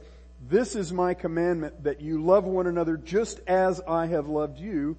This 0.49 0.77
is 0.77 0.93
my 0.93 1.15
commandment 1.15 1.83
that 1.85 2.01
you 2.01 2.23
love 2.23 2.45
one 2.45 2.67
another 2.67 2.97
just 2.97 3.41
as 3.47 3.81
I 3.81 4.07
have 4.07 4.29
loved 4.29 4.59
you. 4.59 4.97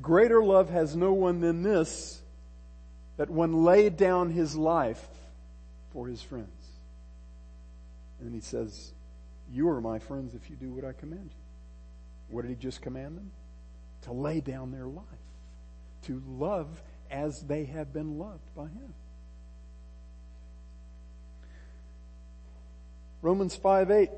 Greater 0.00 0.42
love 0.42 0.70
has 0.70 0.96
no 0.96 1.12
one 1.12 1.40
than 1.40 1.62
this, 1.62 2.19
that 3.20 3.28
one 3.28 3.64
laid 3.64 3.98
down 3.98 4.30
his 4.30 4.56
life 4.56 5.06
for 5.92 6.06
his 6.06 6.22
friends. 6.22 6.48
And 8.18 8.34
he 8.34 8.40
says, 8.40 8.92
You 9.52 9.68
are 9.68 9.80
my 9.82 9.98
friends 9.98 10.34
if 10.34 10.48
you 10.48 10.56
do 10.56 10.72
what 10.72 10.86
I 10.86 10.94
command 10.94 11.26
you. 11.26 12.34
What 12.34 12.42
did 12.42 12.48
he 12.48 12.54
just 12.54 12.80
command 12.80 13.18
them? 13.18 13.30
To 14.04 14.14
lay 14.14 14.40
down 14.40 14.72
their 14.72 14.86
life, 14.86 15.04
to 16.04 16.22
love 16.30 16.82
as 17.10 17.42
they 17.42 17.66
have 17.66 17.92
been 17.92 18.18
loved 18.18 18.54
by 18.56 18.62
him. 18.62 18.94
Romans 23.20 23.54
5 23.54 23.90
8 23.90 24.10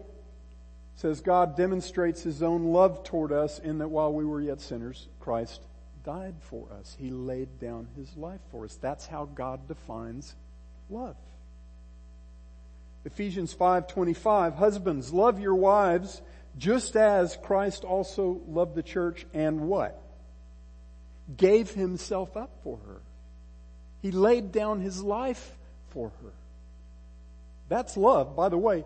says 0.95 1.21
God 1.21 1.57
demonstrates 1.57 2.23
his 2.23 2.41
own 2.41 2.67
love 2.67 3.03
toward 3.03 3.33
us 3.33 3.59
in 3.59 3.79
that 3.79 3.89
while 3.89 4.13
we 4.13 4.25
were 4.25 4.41
yet 4.41 4.61
sinners, 4.61 5.09
Christ 5.19 5.61
died 6.05 6.35
for 6.41 6.67
us. 6.79 6.97
He 6.99 7.11
laid 7.11 7.59
down 7.61 7.89
his 7.97 8.17
life 8.17 8.41
for 8.51 8.65
us. 8.65 8.77
That's 8.77 9.07
how 9.07 9.27
God 9.27 9.69
defines 9.69 10.35
love. 10.91 11.17
Ephesians 13.05 13.53
5:25 13.53 14.55
Husbands 14.55 15.13
love 15.13 15.41
your 15.41 15.55
wives 15.55 16.23
just 16.57 16.97
as 16.97 17.37
Christ 17.37 17.85
also 17.85 18.41
loved 18.47 18.75
the 18.75 18.83
church 18.83 19.27
and 19.33 19.69
what? 19.69 20.01
Gave 21.37 21.73
himself 21.73 22.37
up 22.37 22.51
for 22.63 22.79
her. 22.87 23.01
He 24.03 24.11
laid 24.11 24.53
down 24.53 24.81
his 24.81 25.03
life 25.03 25.57
for 25.89 26.11
her. 26.23 26.33
That's 27.69 27.97
love. 27.97 28.37
By 28.37 28.49
the 28.49 28.59
way, 28.59 28.85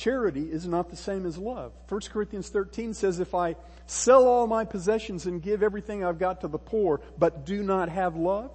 charity 0.00 0.50
is 0.50 0.66
not 0.66 0.88
the 0.88 0.96
same 0.96 1.26
as 1.26 1.36
love. 1.36 1.72
1 1.88 2.00
Corinthians 2.10 2.48
13 2.48 2.94
says, 2.94 3.20
if 3.20 3.34
I 3.34 3.56
sell 3.86 4.26
all 4.26 4.46
my 4.46 4.64
possessions 4.64 5.26
and 5.26 5.42
give 5.42 5.62
everything 5.62 6.02
I've 6.02 6.18
got 6.18 6.40
to 6.40 6.48
the 6.48 6.58
poor, 6.58 7.02
but 7.18 7.44
do 7.44 7.62
not 7.62 7.90
have 7.90 8.16
love, 8.16 8.50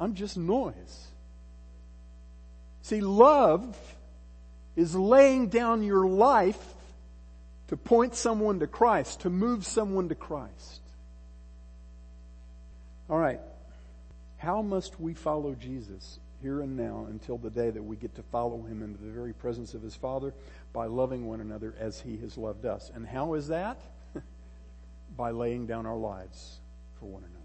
I'm 0.00 0.14
just 0.14 0.36
noise. 0.36 1.06
See, 2.82 3.00
love 3.00 3.78
is 4.74 4.96
laying 4.96 5.48
down 5.48 5.84
your 5.84 6.06
life 6.06 6.74
to 7.68 7.76
point 7.76 8.16
someone 8.16 8.58
to 8.60 8.66
Christ, 8.66 9.20
to 9.20 9.30
move 9.30 9.64
someone 9.64 10.08
to 10.08 10.14
Christ. 10.16 10.80
All 13.08 13.18
right. 13.18 13.40
How 14.38 14.60
must 14.60 15.00
we 15.00 15.14
follow 15.14 15.54
Jesus 15.54 16.18
here 16.42 16.60
and 16.60 16.76
now 16.76 17.06
until 17.08 17.38
the 17.38 17.50
day 17.50 17.70
that 17.70 17.82
we 17.82 17.96
get 17.96 18.14
to 18.16 18.22
follow 18.22 18.62
him 18.62 18.82
into 18.82 19.02
the 19.02 19.10
very 19.10 19.32
presence 19.32 19.74
of 19.74 19.82
his 19.82 19.94
Father 19.94 20.34
by 20.72 20.86
loving 20.86 21.26
one 21.26 21.40
another 21.40 21.74
as 21.78 22.00
he 22.00 22.16
has 22.18 22.36
loved 22.36 22.66
us? 22.66 22.90
And 22.94 23.06
how 23.06 23.34
is 23.34 23.48
that? 23.48 23.80
by 25.16 25.30
laying 25.30 25.66
down 25.66 25.86
our 25.86 25.96
lives 25.96 26.60
for 26.98 27.06
one 27.06 27.22
another. 27.22 27.36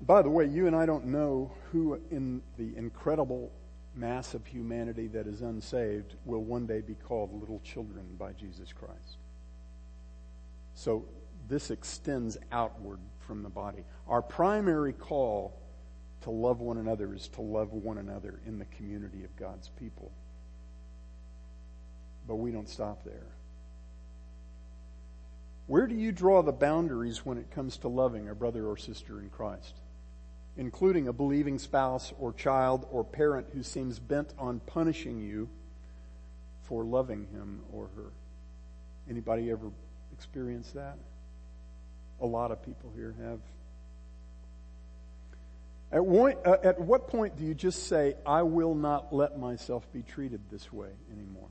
By 0.00 0.22
the 0.22 0.30
way, 0.30 0.46
you 0.46 0.66
and 0.66 0.76
I 0.76 0.86
don't 0.86 1.06
know 1.06 1.52
who 1.72 2.00
in 2.10 2.42
the 2.58 2.76
incredible 2.76 3.50
mass 3.94 4.34
of 4.34 4.46
humanity 4.46 5.08
that 5.08 5.26
is 5.26 5.40
unsaved 5.40 6.14
will 6.24 6.44
one 6.44 6.66
day 6.66 6.80
be 6.80 6.94
called 6.94 7.38
little 7.40 7.60
children 7.64 8.04
by 8.18 8.32
Jesus 8.32 8.72
Christ. 8.72 9.18
So 10.74 11.06
this 11.48 11.70
extends 11.70 12.36
outward 12.52 12.98
from 13.20 13.42
the 13.42 13.48
body. 13.48 13.84
Our 14.06 14.20
primary 14.22 14.92
call 14.92 15.54
to 16.26 16.30
love 16.30 16.60
one 16.60 16.76
another 16.76 17.14
is 17.14 17.28
to 17.28 17.40
love 17.40 17.72
one 17.72 17.98
another 17.98 18.40
in 18.46 18.58
the 18.58 18.64
community 18.76 19.24
of 19.24 19.34
God's 19.36 19.68
people. 19.78 20.12
But 22.28 22.36
we 22.36 22.50
don't 22.50 22.68
stop 22.68 23.04
there. 23.04 23.26
Where 25.66 25.86
do 25.86 25.94
you 25.94 26.12
draw 26.12 26.42
the 26.42 26.52
boundaries 26.52 27.24
when 27.24 27.38
it 27.38 27.50
comes 27.50 27.78
to 27.78 27.88
loving 27.88 28.28
a 28.28 28.34
brother 28.34 28.66
or 28.66 28.76
sister 28.76 29.20
in 29.20 29.30
Christ? 29.30 29.74
including 30.56 31.08
a 31.08 31.12
believing 31.12 31.58
spouse 31.58 32.12
or 32.18 32.32
child 32.32 32.86
or 32.90 33.04
parent 33.04 33.46
who 33.52 33.62
seems 33.62 33.98
bent 33.98 34.32
on 34.38 34.60
punishing 34.60 35.20
you 35.20 35.48
for 36.62 36.84
loving 36.84 37.26
him 37.32 37.60
or 37.72 37.88
her. 37.96 38.10
Anybody 39.08 39.50
ever 39.50 39.70
experienced 40.12 40.74
that? 40.74 40.96
A 42.20 42.26
lot 42.26 42.50
of 42.50 42.64
people 42.64 42.90
here 42.96 43.14
have. 43.22 43.40
At, 45.96 46.02
uh, 46.02 46.56
at 46.62 46.78
what 46.78 47.08
point 47.08 47.38
do 47.38 47.44
you 47.44 47.54
just 47.54 47.86
say, 47.86 48.16
I 48.26 48.42
will 48.42 48.74
not 48.74 49.14
let 49.14 49.38
myself 49.38 49.90
be 49.94 50.02
treated 50.02 50.42
this 50.50 50.70
way 50.70 50.90
anymore? 51.10 51.48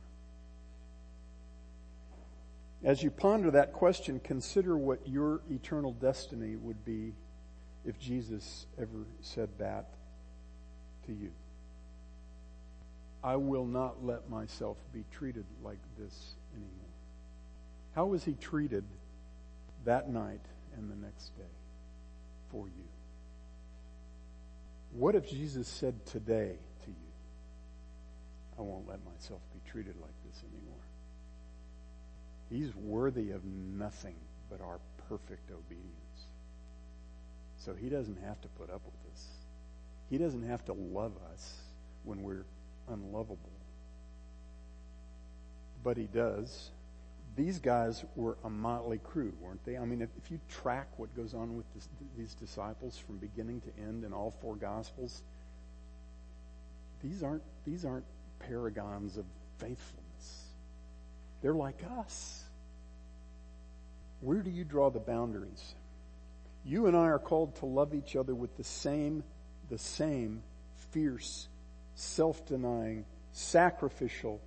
As 2.84 3.02
you 3.02 3.10
ponder 3.10 3.50
that 3.52 3.74
question, 3.74 4.20
consider 4.20 4.78
what 4.78 5.08
your 5.08 5.42
eternal 5.50 5.94
destiny 5.94 6.56
would 6.58 6.86
be 6.86 7.16
if 7.86 7.98
Jesus 7.98 8.68
ever 8.80 9.08
said 9.22 9.50
that 9.58 9.88
to 11.08 11.14
you. 11.14 11.32
I 13.24 13.38
will 13.38 13.66
not 13.66 14.06
let 14.06 14.30
myself 14.30 14.78
be 14.94 15.06
treated 15.12 15.46
like 15.64 15.80
this 15.98 16.36
anymore. 16.54 16.70
How 17.96 18.06
was 18.06 18.24
he 18.24 18.34
treated 18.34 18.84
that 19.86 20.08
night 20.08 20.46
and 20.78 20.92
the 20.92 20.96
next 20.96 21.36
day 21.36 21.50
for 22.52 22.68
you? 22.68 22.95
What 24.98 25.14
if 25.16 25.30
Jesus 25.30 25.68
said 25.68 26.06
today 26.06 26.56
to 26.86 26.90
you, 26.90 27.12
I 28.58 28.62
won't 28.62 28.88
let 28.88 29.00
myself 29.04 29.42
be 29.54 29.60
treated 29.70 29.96
like 30.02 30.14
this 30.26 30.42
anymore? 30.54 30.74
He's 32.50 32.74
worthy 32.78 33.32
of 33.32 33.44
nothing 33.44 34.16
but 34.50 34.62
our 34.62 34.80
perfect 35.10 35.52
obedience. 35.52 35.92
So 37.58 37.74
he 37.74 37.90
doesn't 37.90 38.20
have 38.24 38.40
to 38.40 38.48
put 38.50 38.70
up 38.70 38.82
with 38.86 39.14
us. 39.14 39.26
He 40.10 40.18
doesn't 40.18 40.48
have 40.48 40.64
to 40.66 40.74
love 40.74 41.12
us 41.34 41.56
when 42.06 42.24
we're 42.24 42.46
unlovable. 42.88 43.52
But 45.84 45.98
he 45.98 46.06
does. 46.06 46.70
These 47.36 47.60
guys 47.60 48.06
were 48.16 48.38
a 48.46 48.50
motley 48.50 49.00
crew, 49.00 49.34
weren't 49.42 49.64
they? 49.66 49.78
I 49.78 49.84
mean, 49.84 50.02
if, 50.02 50.10
if 50.18 50.32
you 50.32 50.40
track 50.50 50.88
what 50.98 51.14
goes 51.16 51.34
on 51.34 51.58
with 51.58 51.66
this, 51.74 51.90
these 52.18 52.34
disciples 52.34 52.98
from 52.98 53.18
beginning 53.18 53.62
to 53.62 53.84
end 53.84 54.06
in 54.06 54.14
all 54.14 54.32
four 54.42 54.56
gospels, 54.56 55.22
these 57.04 57.24
aren't, 57.24 57.44
these 57.66 57.84
aren't 57.84 58.06
paragons 58.40 59.18
of 59.18 59.26
faithfulness. 59.58 60.46
They're 61.42 61.54
like 61.54 61.84
us. 62.00 62.44
Where 64.22 64.42
do 64.42 64.50
you 64.50 64.64
draw 64.64 64.90
the 64.90 65.00
boundaries? 65.00 65.76
You 66.64 66.88
and 66.88 66.96
I 66.96 67.08
are 67.08 67.20
called 67.20 67.56
to 67.58 67.66
love 67.66 67.94
each 67.94 68.16
other 68.16 68.34
with 68.34 68.56
the 68.56 68.64
same, 68.64 69.24
the 69.70 69.78
same 69.78 70.42
fierce, 70.92 71.50
self-denying, 71.96 73.06
sacrificial, 73.34 74.42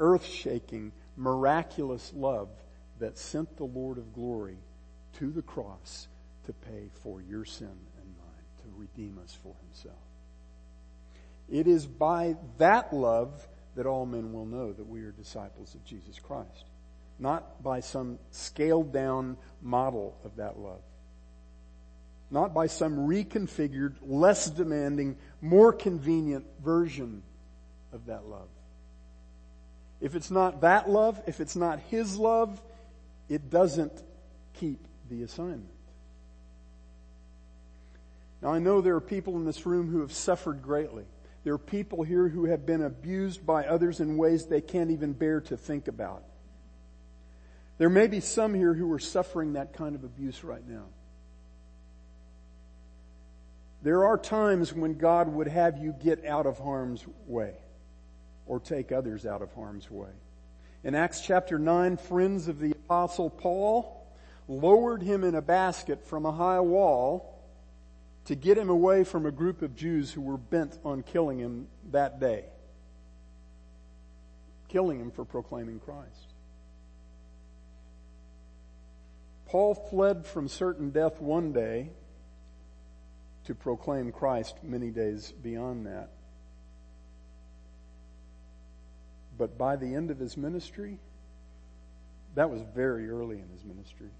earth-shaking, 0.00 0.92
miraculous 1.22 2.12
love 2.14 2.48
that 2.98 3.18
sent 3.18 3.56
the 3.56 3.64
Lord 3.64 3.98
of 3.98 4.12
glory 4.12 4.58
to 5.18 5.30
the 5.30 5.42
cross 5.42 6.08
to 6.46 6.52
pay 6.52 6.88
for 7.02 7.20
your 7.22 7.44
sin 7.44 7.66
and 7.68 8.16
mine, 8.18 8.62
to 8.62 8.64
redeem 8.76 9.18
us 9.22 9.36
for 9.42 9.54
himself. 9.66 9.96
It 11.50 11.66
is 11.66 11.86
by 11.86 12.36
that 12.58 12.92
love 12.92 13.46
that 13.74 13.86
all 13.86 14.06
men 14.06 14.32
will 14.32 14.46
know 14.46 14.72
that 14.72 14.86
we 14.86 15.02
are 15.02 15.12
disciples 15.12 15.74
of 15.74 15.84
Jesus 15.84 16.18
Christ, 16.18 16.64
not 17.18 17.62
by 17.62 17.80
some 17.80 18.18
scaled 18.30 18.92
down 18.92 19.36
model 19.60 20.16
of 20.24 20.36
that 20.36 20.58
love 20.58 20.82
not 22.32 22.54
by 22.54 22.66
some 22.66 22.96
reconfigured, 22.96 23.94
less 24.00 24.48
demanding, 24.48 25.16
more 25.42 25.70
convenient 25.70 26.46
version 26.64 27.22
of 27.92 28.06
that 28.06 28.24
love. 28.24 28.48
If 30.02 30.16
it's 30.16 30.32
not 30.32 30.62
that 30.62 30.90
love, 30.90 31.22
if 31.28 31.40
it's 31.40 31.54
not 31.54 31.78
His 31.88 32.18
love, 32.18 32.60
it 33.28 33.48
doesn't 33.48 34.02
keep 34.54 34.84
the 35.08 35.22
assignment. 35.22 35.68
Now 38.42 38.52
I 38.52 38.58
know 38.58 38.80
there 38.80 38.96
are 38.96 39.00
people 39.00 39.36
in 39.36 39.44
this 39.44 39.64
room 39.64 39.88
who 39.88 40.00
have 40.00 40.12
suffered 40.12 40.60
greatly. 40.60 41.04
There 41.44 41.54
are 41.54 41.58
people 41.58 42.02
here 42.02 42.28
who 42.28 42.46
have 42.46 42.66
been 42.66 42.82
abused 42.82 43.46
by 43.46 43.64
others 43.64 44.00
in 44.00 44.16
ways 44.16 44.46
they 44.46 44.60
can't 44.60 44.90
even 44.90 45.12
bear 45.12 45.40
to 45.42 45.56
think 45.56 45.86
about. 45.86 46.24
There 47.78 47.88
may 47.88 48.08
be 48.08 48.18
some 48.18 48.54
here 48.54 48.74
who 48.74 48.90
are 48.92 48.98
suffering 48.98 49.52
that 49.52 49.72
kind 49.72 49.94
of 49.94 50.02
abuse 50.02 50.42
right 50.42 50.66
now. 50.68 50.86
There 53.82 54.04
are 54.04 54.18
times 54.18 54.72
when 54.72 54.98
God 54.98 55.28
would 55.28 55.48
have 55.48 55.78
you 55.78 55.92
get 55.92 56.24
out 56.26 56.46
of 56.46 56.58
harm's 56.58 57.04
way 57.26 57.54
or 58.46 58.60
take 58.60 58.92
others 58.92 59.26
out 59.26 59.42
of 59.42 59.52
harm's 59.54 59.90
way. 59.90 60.10
In 60.84 60.94
Acts 60.94 61.20
chapter 61.20 61.58
9, 61.58 61.96
friends 61.96 62.48
of 62.48 62.58
the 62.58 62.72
apostle 62.72 63.30
Paul 63.30 64.06
lowered 64.48 65.02
him 65.02 65.22
in 65.24 65.34
a 65.34 65.42
basket 65.42 66.04
from 66.04 66.26
a 66.26 66.32
high 66.32 66.60
wall 66.60 67.40
to 68.24 68.34
get 68.34 68.58
him 68.58 68.68
away 68.68 69.04
from 69.04 69.26
a 69.26 69.30
group 69.30 69.62
of 69.62 69.74
Jews 69.74 70.12
who 70.12 70.20
were 70.20 70.36
bent 70.36 70.78
on 70.84 71.02
killing 71.02 71.38
him 71.38 71.68
that 71.90 72.20
day. 72.20 72.44
Killing 74.68 75.00
him 75.00 75.10
for 75.10 75.24
proclaiming 75.24 75.80
Christ. 75.80 76.34
Paul 79.46 79.74
fled 79.74 80.26
from 80.26 80.48
certain 80.48 80.90
death 80.90 81.20
one 81.20 81.52
day 81.52 81.90
to 83.44 83.54
proclaim 83.54 84.12
Christ 84.12 84.56
many 84.62 84.90
days 84.90 85.32
beyond 85.32 85.86
that. 85.86 86.10
But 89.38 89.56
by 89.58 89.76
the 89.76 89.94
end 89.94 90.10
of 90.10 90.18
his 90.18 90.36
ministry, 90.36 90.98
that 92.34 92.50
was 92.50 92.62
very 92.74 93.08
early 93.08 93.40
in 93.40 93.48
his 93.48 93.64
ministry. 93.64 94.10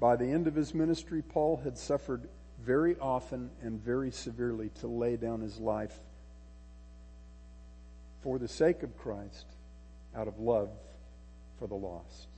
By 0.00 0.16
the 0.16 0.26
end 0.26 0.46
of 0.46 0.54
his 0.54 0.74
ministry, 0.74 1.22
Paul 1.22 1.60
had 1.62 1.76
suffered 1.76 2.28
very 2.62 2.96
often 3.00 3.50
and 3.62 3.82
very 3.82 4.10
severely 4.10 4.70
to 4.80 4.86
lay 4.86 5.16
down 5.16 5.40
his 5.40 5.58
life 5.58 5.98
for 8.22 8.38
the 8.38 8.48
sake 8.48 8.82
of 8.82 8.96
Christ 8.96 9.46
out 10.14 10.28
of 10.28 10.38
love 10.38 10.70
for 11.58 11.66
the 11.66 11.74
lost 11.74 12.28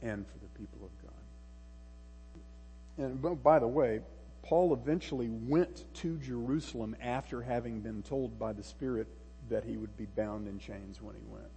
and 0.00 0.26
for 0.26 0.38
the 0.38 0.48
people 0.58 0.84
of 0.84 0.90
God. 1.02 1.12
And 2.98 3.42
by 3.42 3.58
the 3.58 3.66
way, 3.66 4.00
Paul 4.42 4.72
eventually 4.74 5.28
went 5.28 5.84
to 5.94 6.18
Jerusalem 6.18 6.96
after 7.00 7.42
having 7.42 7.80
been 7.80 8.02
told 8.02 8.38
by 8.38 8.52
the 8.52 8.62
Spirit 8.62 9.08
that 9.52 9.64
he 9.64 9.76
would 9.76 9.96
be 9.96 10.06
bound 10.06 10.48
in 10.48 10.58
chains 10.58 11.00
when 11.00 11.14
he 11.14 11.22
went. 11.28 11.50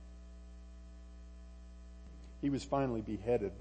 He 2.41 2.49
was 2.49 2.63
finally 2.63 3.01
beheaded 3.01 3.53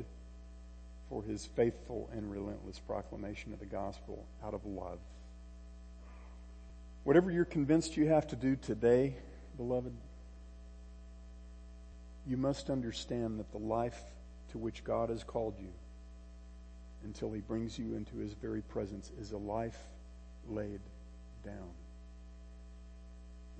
for 1.08 1.22
his 1.22 1.46
faithful 1.46 2.10
and 2.12 2.30
relentless 2.30 2.80
proclamation 2.80 3.52
of 3.52 3.60
the 3.60 3.66
gospel 3.66 4.26
out 4.44 4.52
of 4.52 4.66
love. 4.66 4.98
Whatever 7.04 7.30
you're 7.30 7.44
convinced 7.44 7.96
you 7.96 8.08
have 8.08 8.26
to 8.28 8.36
do 8.36 8.56
today, 8.56 9.14
beloved, 9.56 9.94
you 12.26 12.36
must 12.36 12.70
understand 12.70 13.38
that 13.38 13.52
the 13.52 13.58
life 13.58 14.00
to 14.50 14.58
which 14.58 14.82
God 14.82 15.10
has 15.10 15.22
called 15.22 15.54
you 15.60 15.72
until 17.04 17.30
he 17.30 17.40
brings 17.40 17.78
you 17.78 17.94
into 17.94 18.16
his 18.16 18.32
very 18.32 18.62
presence 18.62 19.12
is 19.20 19.30
a 19.32 19.38
life 19.38 19.78
laid 20.48 20.80
down 21.44 21.70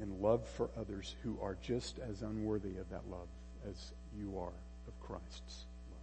in 0.00 0.20
love 0.20 0.46
for 0.46 0.70
others 0.78 1.14
who 1.22 1.38
are 1.40 1.56
just 1.62 1.98
as 1.98 2.22
unworthy 2.22 2.76
of 2.78 2.88
that 2.90 3.02
love 3.10 3.28
as 3.68 3.92
you 4.18 4.38
are 4.38 4.52
of 4.88 5.00
Christ's 5.00 5.64
love. 5.90 6.00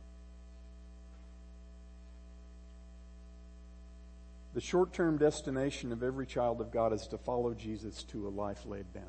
The 4.54 4.62
short 4.62 4.93
term 4.93 5.17
destination 5.17 5.91
of 5.91 6.04
every 6.04 6.25
child 6.25 6.62
of 6.62 6.71
God 6.71 6.93
is 6.93 7.08
to 7.08 7.17
follow 7.17 7.54
Jesus 7.54 8.04
to 8.06 8.27
a 8.27 8.30
life 8.30 8.65
laid 8.65 8.91
down 8.93 9.04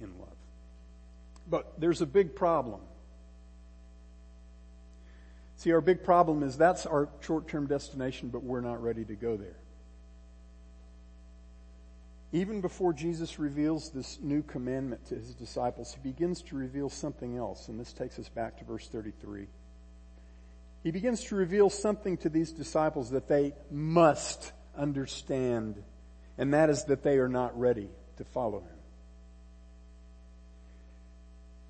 in 0.00 0.18
love. 0.18 0.28
But 1.48 1.78
there's 1.78 2.00
a 2.00 2.06
big 2.06 2.34
problem. 2.34 2.80
See, 5.56 5.72
our 5.72 5.82
big 5.82 6.02
problem 6.02 6.42
is 6.42 6.56
that's 6.56 6.86
our 6.86 7.10
short 7.20 7.46
term 7.46 7.66
destination, 7.66 8.30
but 8.30 8.42
we're 8.42 8.62
not 8.62 8.82
ready 8.82 9.04
to 9.04 9.14
go 9.14 9.36
there. 9.36 9.59
Even 12.32 12.60
before 12.60 12.92
Jesus 12.92 13.40
reveals 13.40 13.90
this 13.90 14.20
new 14.20 14.42
commandment 14.42 15.04
to 15.06 15.16
his 15.16 15.34
disciples, 15.34 15.92
he 15.94 16.08
begins 16.08 16.42
to 16.42 16.56
reveal 16.56 16.88
something 16.88 17.36
else, 17.36 17.68
and 17.68 17.78
this 17.78 17.92
takes 17.92 18.18
us 18.20 18.28
back 18.28 18.58
to 18.58 18.64
verse 18.64 18.86
33. 18.86 19.48
He 20.84 20.90
begins 20.92 21.24
to 21.24 21.34
reveal 21.34 21.70
something 21.70 22.16
to 22.18 22.28
these 22.28 22.52
disciples 22.52 23.10
that 23.10 23.26
they 23.26 23.54
must 23.70 24.52
understand, 24.76 25.82
and 26.38 26.54
that 26.54 26.70
is 26.70 26.84
that 26.84 27.02
they 27.02 27.18
are 27.18 27.28
not 27.28 27.58
ready 27.58 27.88
to 28.16 28.24
follow 28.24 28.60
him. 28.60 28.76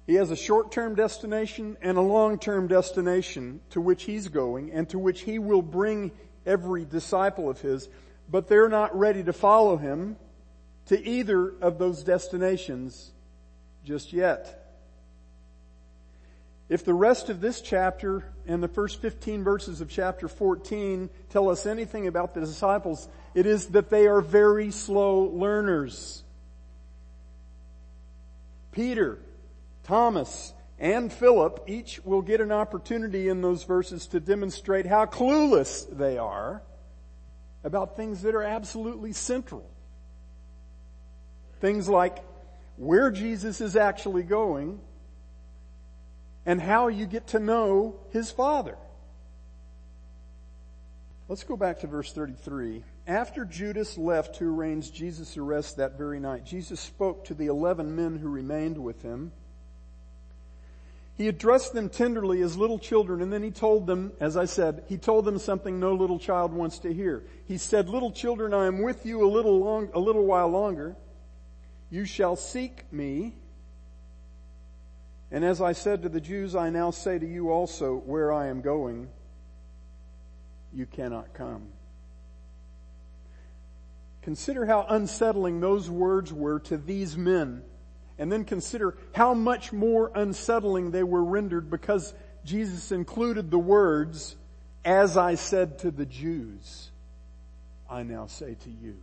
He 0.06 0.16
has 0.16 0.30
a 0.30 0.36
short-term 0.36 0.94
destination 0.94 1.78
and 1.80 1.96
a 1.96 2.02
long-term 2.02 2.68
destination 2.68 3.60
to 3.70 3.80
which 3.80 4.02
he's 4.02 4.28
going 4.28 4.72
and 4.72 4.88
to 4.90 4.98
which 4.98 5.22
he 5.22 5.38
will 5.38 5.62
bring 5.62 6.12
every 6.44 6.84
disciple 6.84 7.48
of 7.48 7.60
his, 7.60 7.88
but 8.28 8.48
they're 8.48 8.68
not 8.68 8.96
ready 8.98 9.22
to 9.22 9.32
follow 9.32 9.78
him 9.78 10.16
to 10.86 11.06
either 11.06 11.54
of 11.60 11.78
those 11.78 12.02
destinations 12.02 13.12
just 13.84 14.12
yet. 14.12 14.56
If 16.68 16.84
the 16.84 16.94
rest 16.94 17.30
of 17.30 17.40
this 17.40 17.60
chapter 17.60 18.24
and 18.46 18.62
the 18.62 18.68
first 18.68 19.00
15 19.00 19.42
verses 19.42 19.80
of 19.80 19.88
chapter 19.88 20.28
14 20.28 21.10
tell 21.28 21.48
us 21.48 21.66
anything 21.66 22.06
about 22.06 22.34
the 22.34 22.40
disciples, 22.40 23.08
it 23.34 23.46
is 23.46 23.68
that 23.68 23.90
they 23.90 24.06
are 24.06 24.20
very 24.20 24.70
slow 24.70 25.22
learners. 25.22 26.22
Peter 28.70 29.18
Thomas, 29.90 30.52
and 30.78 31.12
Philip 31.12 31.64
each 31.66 32.04
will 32.04 32.22
get 32.22 32.40
an 32.40 32.52
opportunity 32.52 33.28
in 33.28 33.42
those 33.42 33.64
verses 33.64 34.06
to 34.06 34.20
demonstrate 34.20 34.86
how 34.86 35.04
clueless 35.06 35.84
they 35.90 36.16
are 36.16 36.62
about 37.64 37.96
things 37.96 38.22
that 38.22 38.36
are 38.36 38.44
absolutely 38.44 39.12
central. 39.12 39.68
Things 41.60 41.88
like 41.88 42.18
where 42.76 43.10
Jesus 43.10 43.60
is 43.60 43.76
actually 43.76 44.22
going 44.22 44.80
and 46.46 46.60
how 46.60 46.88
you 46.88 47.06
get 47.06 47.28
to 47.28 47.38
know 47.38 47.96
his 48.10 48.30
Father. 48.30 48.76
Let's 51.28 51.44
go 51.44 51.56
back 51.56 51.80
to 51.80 51.86
verse 51.86 52.12
33. 52.12 52.82
After 53.06 53.44
Judas 53.44 53.96
left 53.96 54.36
to 54.36 54.52
arrange 54.52 54.92
Jesus' 54.92 55.36
arrest 55.36 55.76
that 55.76 55.96
very 55.96 56.18
night, 56.18 56.44
Jesus 56.44 56.80
spoke 56.80 57.24
to 57.26 57.34
the 57.34 57.46
eleven 57.46 57.94
men 57.94 58.16
who 58.16 58.28
remained 58.28 58.78
with 58.78 59.02
him 59.02 59.32
he 61.20 61.28
addressed 61.28 61.74
them 61.74 61.90
tenderly 61.90 62.40
as 62.40 62.56
little 62.56 62.78
children 62.78 63.20
and 63.20 63.30
then 63.30 63.42
he 63.42 63.50
told 63.50 63.86
them, 63.86 64.10
as 64.20 64.38
I 64.38 64.46
said, 64.46 64.84
he 64.88 64.96
told 64.96 65.26
them 65.26 65.38
something 65.38 65.78
no 65.78 65.92
little 65.92 66.18
child 66.18 66.50
wants 66.50 66.78
to 66.78 66.94
hear. 66.94 67.24
He 67.44 67.58
said, 67.58 67.90
little 67.90 68.10
children, 68.10 68.54
I 68.54 68.64
am 68.64 68.80
with 68.80 69.04
you 69.04 69.22
a 69.22 69.28
little 69.28 69.60
long, 69.60 69.90
a 69.92 70.00
little 70.00 70.24
while 70.24 70.48
longer. 70.48 70.96
You 71.90 72.04
shall 72.04 72.36
seek 72.36 72.90
me. 72.92 73.34
And 75.30 75.44
as 75.44 75.60
I 75.60 75.72
said 75.72 76.02
to 76.02 76.08
the 76.08 76.20
Jews, 76.20 76.54
I 76.54 76.70
now 76.70 76.90
say 76.90 77.18
to 77.18 77.26
you 77.26 77.50
also, 77.50 77.96
where 77.96 78.32
I 78.32 78.48
am 78.48 78.60
going, 78.62 79.08
you 80.72 80.86
cannot 80.86 81.34
come. 81.34 81.68
Consider 84.22 84.66
how 84.66 84.86
unsettling 84.88 85.60
those 85.60 85.88
words 85.88 86.32
were 86.32 86.60
to 86.60 86.76
these 86.76 87.16
men 87.16 87.62
and 88.18 88.30
then 88.30 88.44
consider 88.44 88.96
how 89.14 89.32
much 89.32 89.72
more 89.72 90.12
unsettling 90.14 90.90
they 90.90 91.02
were 91.02 91.24
rendered 91.24 91.70
because 91.70 92.12
Jesus 92.44 92.92
included 92.92 93.50
the 93.50 93.58
words, 93.58 94.36
as 94.84 95.16
I 95.16 95.36
said 95.36 95.78
to 95.80 95.90
the 95.90 96.04
Jews, 96.04 96.90
I 97.88 98.02
now 98.02 98.26
say 98.26 98.56
to 98.62 98.70
you. 98.70 98.98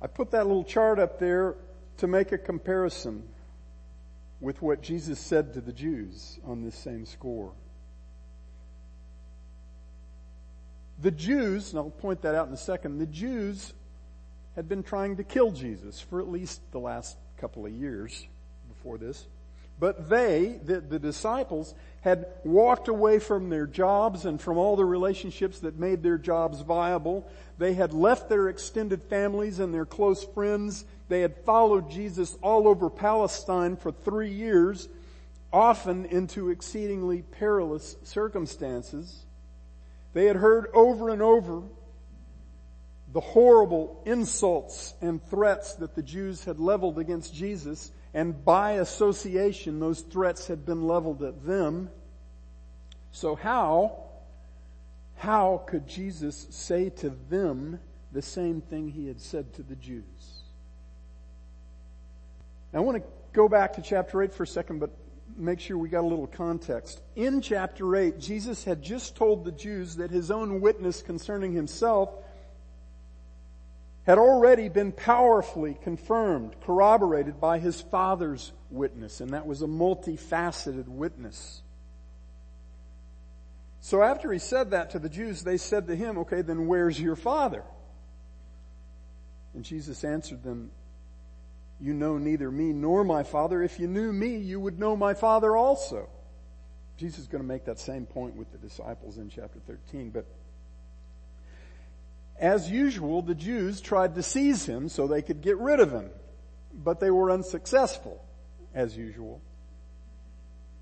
I 0.00 0.06
put 0.06 0.30
that 0.32 0.46
little 0.46 0.64
chart 0.64 0.98
up 0.98 1.18
there 1.18 1.56
to 1.98 2.06
make 2.06 2.32
a 2.32 2.38
comparison 2.38 3.22
with 4.40 4.60
what 4.60 4.82
Jesus 4.82 5.18
said 5.18 5.54
to 5.54 5.60
the 5.60 5.72
Jews 5.72 6.38
on 6.44 6.62
this 6.62 6.74
same 6.76 7.06
score. 7.06 7.52
The 11.00 11.10
Jews, 11.10 11.70
and 11.70 11.78
I'll 11.78 11.90
point 11.90 12.22
that 12.22 12.34
out 12.34 12.48
in 12.48 12.54
a 12.54 12.58
second, 12.58 12.98
the 12.98 13.06
Jews 13.06 13.72
had 14.54 14.68
been 14.68 14.82
trying 14.82 15.16
to 15.16 15.24
kill 15.24 15.50
Jesus 15.50 16.00
for 16.00 16.20
at 16.20 16.28
least 16.28 16.60
the 16.72 16.78
last 16.78 17.16
couple 17.38 17.66
of 17.66 17.72
years 17.72 18.26
before 18.68 18.98
this. 18.98 19.26
But 19.78 20.08
they, 20.08 20.58
the, 20.64 20.80
the, 20.80 20.98
disciples, 20.98 21.74
had 22.00 22.26
walked 22.44 22.88
away 22.88 23.18
from 23.18 23.50
their 23.50 23.66
jobs 23.66 24.24
and 24.24 24.40
from 24.40 24.56
all 24.56 24.74
the 24.74 24.86
relationships 24.86 25.58
that 25.60 25.78
made 25.78 26.02
their 26.02 26.16
jobs 26.16 26.62
viable. 26.62 27.28
They 27.58 27.74
had 27.74 27.92
left 27.92 28.28
their 28.28 28.48
extended 28.48 29.02
families 29.02 29.58
and 29.58 29.74
their 29.74 29.84
close 29.84 30.24
friends. 30.24 30.86
They 31.08 31.20
had 31.20 31.36
followed 31.44 31.90
Jesus 31.90 32.38
all 32.40 32.66
over 32.66 32.88
Palestine 32.88 33.76
for 33.76 33.92
three 33.92 34.30
years, 34.30 34.88
often 35.52 36.06
into 36.06 36.48
exceedingly 36.48 37.22
perilous 37.22 37.96
circumstances. 38.02 39.26
They 40.14 40.24
had 40.24 40.36
heard 40.36 40.68
over 40.72 41.10
and 41.10 41.20
over 41.20 41.62
the 43.12 43.20
horrible 43.20 44.02
insults 44.06 44.94
and 45.00 45.22
threats 45.28 45.74
that 45.74 45.94
the 45.94 46.02
Jews 46.02 46.44
had 46.44 46.58
leveled 46.58 46.98
against 46.98 47.34
Jesus, 47.34 47.92
and 48.16 48.42
by 48.46 48.72
association, 48.72 49.78
those 49.78 50.00
threats 50.00 50.46
had 50.46 50.64
been 50.64 50.86
leveled 50.86 51.22
at 51.22 51.44
them. 51.44 51.90
So 53.12 53.34
how, 53.34 54.04
how 55.16 55.64
could 55.66 55.86
Jesus 55.86 56.46
say 56.48 56.88
to 56.88 57.10
them 57.28 57.78
the 58.12 58.22
same 58.22 58.62
thing 58.62 58.88
he 58.88 59.06
had 59.06 59.20
said 59.20 59.52
to 59.56 59.62
the 59.62 59.76
Jews? 59.76 60.40
I 62.72 62.80
want 62.80 62.96
to 62.96 63.04
go 63.34 63.50
back 63.50 63.74
to 63.74 63.82
chapter 63.82 64.22
8 64.22 64.32
for 64.32 64.44
a 64.44 64.46
second, 64.46 64.78
but 64.78 64.96
make 65.36 65.60
sure 65.60 65.76
we 65.76 65.90
got 65.90 66.00
a 66.00 66.06
little 66.06 66.26
context. 66.26 67.02
In 67.16 67.42
chapter 67.42 67.94
8, 67.94 68.18
Jesus 68.18 68.64
had 68.64 68.80
just 68.80 69.14
told 69.14 69.44
the 69.44 69.52
Jews 69.52 69.96
that 69.96 70.10
his 70.10 70.30
own 70.30 70.62
witness 70.62 71.02
concerning 71.02 71.52
himself 71.52 72.14
had 74.06 74.18
already 74.18 74.68
been 74.68 74.92
powerfully 74.92 75.76
confirmed, 75.82 76.54
corroborated 76.64 77.40
by 77.40 77.58
his 77.58 77.80
father's 77.80 78.52
witness, 78.70 79.20
and 79.20 79.30
that 79.30 79.46
was 79.46 79.62
a 79.62 79.66
multifaceted 79.66 80.86
witness. 80.86 81.62
So 83.80 84.02
after 84.02 84.32
he 84.32 84.38
said 84.38 84.70
that 84.70 84.90
to 84.90 85.00
the 85.00 85.08
Jews, 85.08 85.42
they 85.42 85.56
said 85.56 85.88
to 85.88 85.96
him, 85.96 86.18
okay, 86.18 86.42
then 86.42 86.68
where's 86.68 87.00
your 87.00 87.16
father? 87.16 87.64
And 89.54 89.64
Jesus 89.64 90.04
answered 90.04 90.42
them, 90.44 90.70
you 91.80 91.92
know 91.92 92.16
neither 92.16 92.50
me 92.50 92.72
nor 92.72 93.04
my 93.04 93.22
father. 93.22 93.62
If 93.62 93.80
you 93.80 93.88
knew 93.88 94.12
me, 94.12 94.36
you 94.36 94.60
would 94.60 94.78
know 94.78 94.96
my 94.96 95.14
father 95.14 95.56
also. 95.56 96.08
Jesus 96.96 97.20
is 97.20 97.26
going 97.26 97.42
to 97.42 97.48
make 97.48 97.64
that 97.66 97.78
same 97.78 98.06
point 98.06 98.36
with 98.36 98.50
the 98.52 98.58
disciples 98.58 99.18
in 99.18 99.28
chapter 99.28 99.58
13, 99.66 100.10
but 100.10 100.26
as 102.38 102.70
usual, 102.70 103.22
the 103.22 103.34
Jews 103.34 103.80
tried 103.80 104.14
to 104.14 104.22
seize 104.22 104.66
him 104.66 104.88
so 104.88 105.06
they 105.06 105.22
could 105.22 105.40
get 105.40 105.58
rid 105.58 105.80
of 105.80 105.90
him, 105.90 106.10
but 106.72 107.00
they 107.00 107.10
were 107.10 107.30
unsuccessful, 107.30 108.22
as 108.74 108.96
usual. 108.96 109.40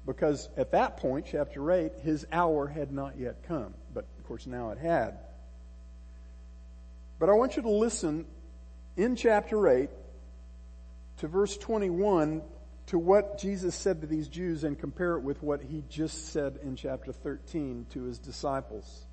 Because 0.06 0.48
at 0.56 0.72
that 0.72 0.98
point, 0.98 1.26
chapter 1.30 1.70
8, 1.70 1.92
his 2.02 2.26
hour 2.30 2.66
had 2.66 2.92
not 2.92 3.18
yet 3.18 3.44
come, 3.44 3.74
but 3.92 4.06
of 4.18 4.24
course 4.24 4.46
now 4.46 4.70
it 4.70 4.78
had. 4.78 5.18
But 7.18 7.30
I 7.30 7.32
want 7.32 7.56
you 7.56 7.62
to 7.62 7.70
listen 7.70 8.26
in 8.96 9.16
chapter 9.16 9.68
8 9.68 9.88
to 11.18 11.28
verse 11.28 11.56
21 11.56 12.42
to 12.86 12.98
what 12.98 13.38
Jesus 13.38 13.74
said 13.74 14.02
to 14.02 14.06
these 14.06 14.28
Jews 14.28 14.64
and 14.64 14.78
compare 14.78 15.16
it 15.16 15.22
with 15.22 15.42
what 15.42 15.62
he 15.62 15.84
just 15.88 16.32
said 16.32 16.58
in 16.62 16.76
chapter 16.76 17.12
13 17.12 17.86
to 17.90 18.02
his 18.02 18.18
disciples. 18.18 19.06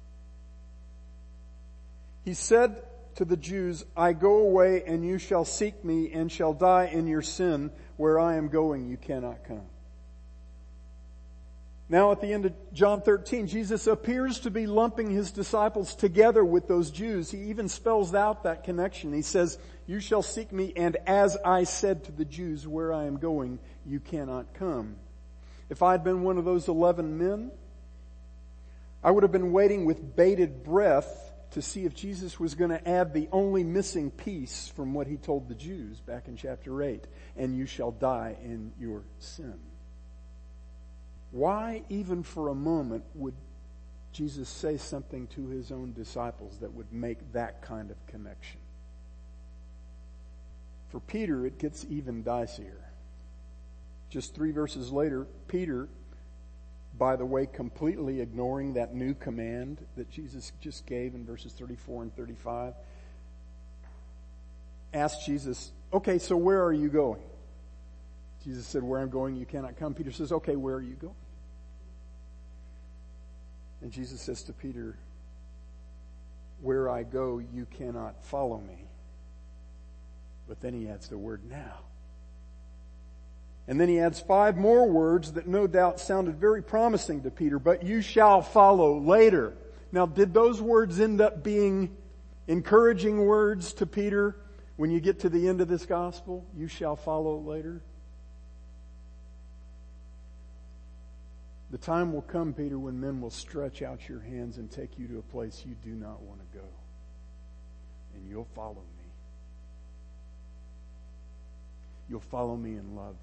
He 2.23 2.33
said 2.33 2.81
to 3.15 3.25
the 3.25 3.37
Jews, 3.37 3.83
I 3.95 4.13
go 4.13 4.39
away 4.39 4.83
and 4.85 5.05
you 5.05 5.17
shall 5.17 5.45
seek 5.45 5.83
me 5.83 6.11
and 6.11 6.31
shall 6.31 6.53
die 6.53 6.85
in 6.85 7.07
your 7.07 7.21
sin. 7.21 7.71
Where 7.97 8.19
I 8.19 8.35
am 8.35 8.47
going, 8.47 8.87
you 8.87 8.97
cannot 8.97 9.43
come. 9.43 9.65
Now 11.89 12.11
at 12.13 12.21
the 12.21 12.31
end 12.31 12.45
of 12.45 12.53
John 12.71 13.01
13, 13.01 13.47
Jesus 13.47 13.85
appears 13.85 14.39
to 14.41 14.49
be 14.49 14.65
lumping 14.65 15.09
his 15.09 15.31
disciples 15.31 15.93
together 15.93 16.43
with 16.45 16.67
those 16.67 16.89
Jews. 16.89 17.29
He 17.29 17.49
even 17.49 17.67
spells 17.67 18.15
out 18.15 18.43
that 18.43 18.63
connection. 18.63 19.11
He 19.11 19.23
says, 19.23 19.57
you 19.87 19.99
shall 19.99 20.21
seek 20.21 20.53
me 20.53 20.71
and 20.77 20.95
as 21.05 21.37
I 21.43 21.65
said 21.65 22.05
to 22.05 22.11
the 22.11 22.23
Jews, 22.23 22.65
where 22.65 22.93
I 22.93 23.05
am 23.05 23.17
going, 23.17 23.59
you 23.85 23.99
cannot 23.99 24.53
come. 24.53 24.95
If 25.69 25.83
I 25.83 25.91
had 25.91 26.03
been 26.03 26.23
one 26.23 26.37
of 26.37 26.45
those 26.45 26.67
11 26.67 27.17
men, 27.17 27.51
I 29.03 29.11
would 29.11 29.23
have 29.23 29.31
been 29.31 29.51
waiting 29.51 29.83
with 29.85 30.15
bated 30.15 30.63
breath 30.63 31.30
to 31.51 31.61
see 31.61 31.85
if 31.85 31.93
Jesus 31.93 32.39
was 32.39 32.55
going 32.55 32.71
to 32.71 32.87
add 32.87 33.13
the 33.13 33.27
only 33.31 33.63
missing 33.63 34.09
piece 34.09 34.69
from 34.69 34.93
what 34.93 35.07
he 35.07 35.17
told 35.17 35.47
the 35.47 35.55
Jews 35.55 35.99
back 35.99 36.27
in 36.27 36.37
chapter 36.37 36.81
8, 36.81 37.05
and 37.35 37.55
you 37.55 37.65
shall 37.65 37.91
die 37.91 38.37
in 38.41 38.71
your 38.79 39.03
sin. 39.19 39.59
Why, 41.31 41.83
even 41.89 42.23
for 42.23 42.49
a 42.49 42.55
moment, 42.55 43.03
would 43.15 43.35
Jesus 44.13 44.49
say 44.49 44.77
something 44.77 45.27
to 45.27 45.47
his 45.47 45.71
own 45.71 45.93
disciples 45.93 46.57
that 46.59 46.73
would 46.73 46.91
make 46.91 47.33
that 47.33 47.61
kind 47.61 47.91
of 47.91 48.05
connection? 48.07 48.59
For 50.89 50.99
Peter, 50.99 51.45
it 51.45 51.57
gets 51.57 51.85
even 51.89 52.23
dicier. 52.23 52.79
Just 54.09 54.35
three 54.35 54.51
verses 54.51 54.91
later, 54.91 55.25
Peter, 55.47 55.87
by 57.01 57.15
the 57.15 57.25
way, 57.25 57.47
completely 57.47 58.21
ignoring 58.21 58.73
that 58.73 58.93
new 58.93 59.15
command 59.15 59.83
that 59.97 60.07
Jesus 60.11 60.51
just 60.61 60.85
gave 60.85 61.15
in 61.15 61.25
verses 61.25 61.51
34 61.51 62.03
and 62.03 62.15
35, 62.15 62.75
asked 64.93 65.25
Jesus, 65.25 65.71
okay, 65.91 66.19
so 66.19 66.37
where 66.37 66.63
are 66.63 66.71
you 66.71 66.89
going? 66.89 67.23
Jesus 68.43 68.67
said, 68.67 68.83
where 68.83 68.99
I'm 68.99 69.09
going, 69.09 69.35
you 69.35 69.47
cannot 69.47 69.77
come. 69.77 69.95
Peter 69.95 70.11
says, 70.11 70.31
okay, 70.31 70.55
where 70.55 70.75
are 70.75 70.81
you 70.83 70.93
going? 70.93 71.15
And 73.81 73.91
Jesus 73.91 74.21
says 74.21 74.43
to 74.43 74.53
Peter, 74.53 74.95
where 76.61 76.87
I 76.87 77.01
go, 77.01 77.39
you 77.39 77.65
cannot 77.65 78.23
follow 78.25 78.59
me. 78.59 78.85
But 80.47 80.61
then 80.61 80.75
he 80.75 80.87
adds 80.87 81.07
the 81.07 81.17
word 81.17 81.41
now. 81.49 81.79
And 83.67 83.79
then 83.79 83.87
he 83.87 83.99
adds 83.99 84.19
five 84.19 84.57
more 84.57 84.89
words 84.89 85.33
that 85.33 85.47
no 85.47 85.67
doubt 85.67 85.99
sounded 85.99 86.37
very 86.39 86.63
promising 86.63 87.23
to 87.23 87.31
Peter, 87.31 87.59
but 87.59 87.83
you 87.83 88.01
shall 88.01 88.41
follow 88.41 88.99
later. 88.99 89.53
Now, 89.91 90.05
did 90.05 90.33
those 90.33 90.61
words 90.61 90.99
end 90.99 91.21
up 91.21 91.43
being 91.43 91.95
encouraging 92.47 93.25
words 93.25 93.73
to 93.73 93.85
Peter 93.85 94.35
when 94.77 94.89
you 94.89 94.99
get 94.99 95.19
to 95.19 95.29
the 95.29 95.47
end 95.47 95.61
of 95.61 95.67
this 95.67 95.85
gospel? 95.85 96.45
You 96.57 96.67
shall 96.67 96.95
follow 96.95 97.37
later? 97.37 97.81
The 101.71 101.77
time 101.77 102.11
will 102.11 102.21
come, 102.21 102.53
Peter, 102.53 102.77
when 102.77 102.99
men 102.99 103.21
will 103.21 103.29
stretch 103.29 103.81
out 103.81 104.09
your 104.09 104.19
hands 104.19 104.57
and 104.57 104.69
take 104.69 104.99
you 104.99 105.07
to 105.07 105.19
a 105.19 105.21
place 105.21 105.63
you 105.65 105.75
do 105.75 105.91
not 105.91 106.21
want 106.21 106.41
to 106.41 106.57
go. 106.57 106.65
And 108.13 108.27
you'll 108.27 108.49
follow 108.55 108.83
me. 108.97 109.05
You'll 112.09 112.19
follow 112.19 112.57
me 112.57 112.71
in 112.71 112.95
love. 112.95 113.15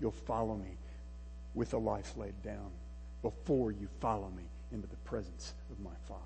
You'll 0.00 0.10
follow 0.10 0.56
me 0.56 0.78
with 1.54 1.74
a 1.74 1.78
life 1.78 2.16
laid 2.16 2.42
down 2.42 2.70
before 3.22 3.70
you 3.70 3.88
follow 4.00 4.30
me 4.30 4.44
into 4.72 4.86
the 4.86 4.96
presence 4.96 5.54
of 5.70 5.78
my 5.80 5.94
Father. 6.08 6.20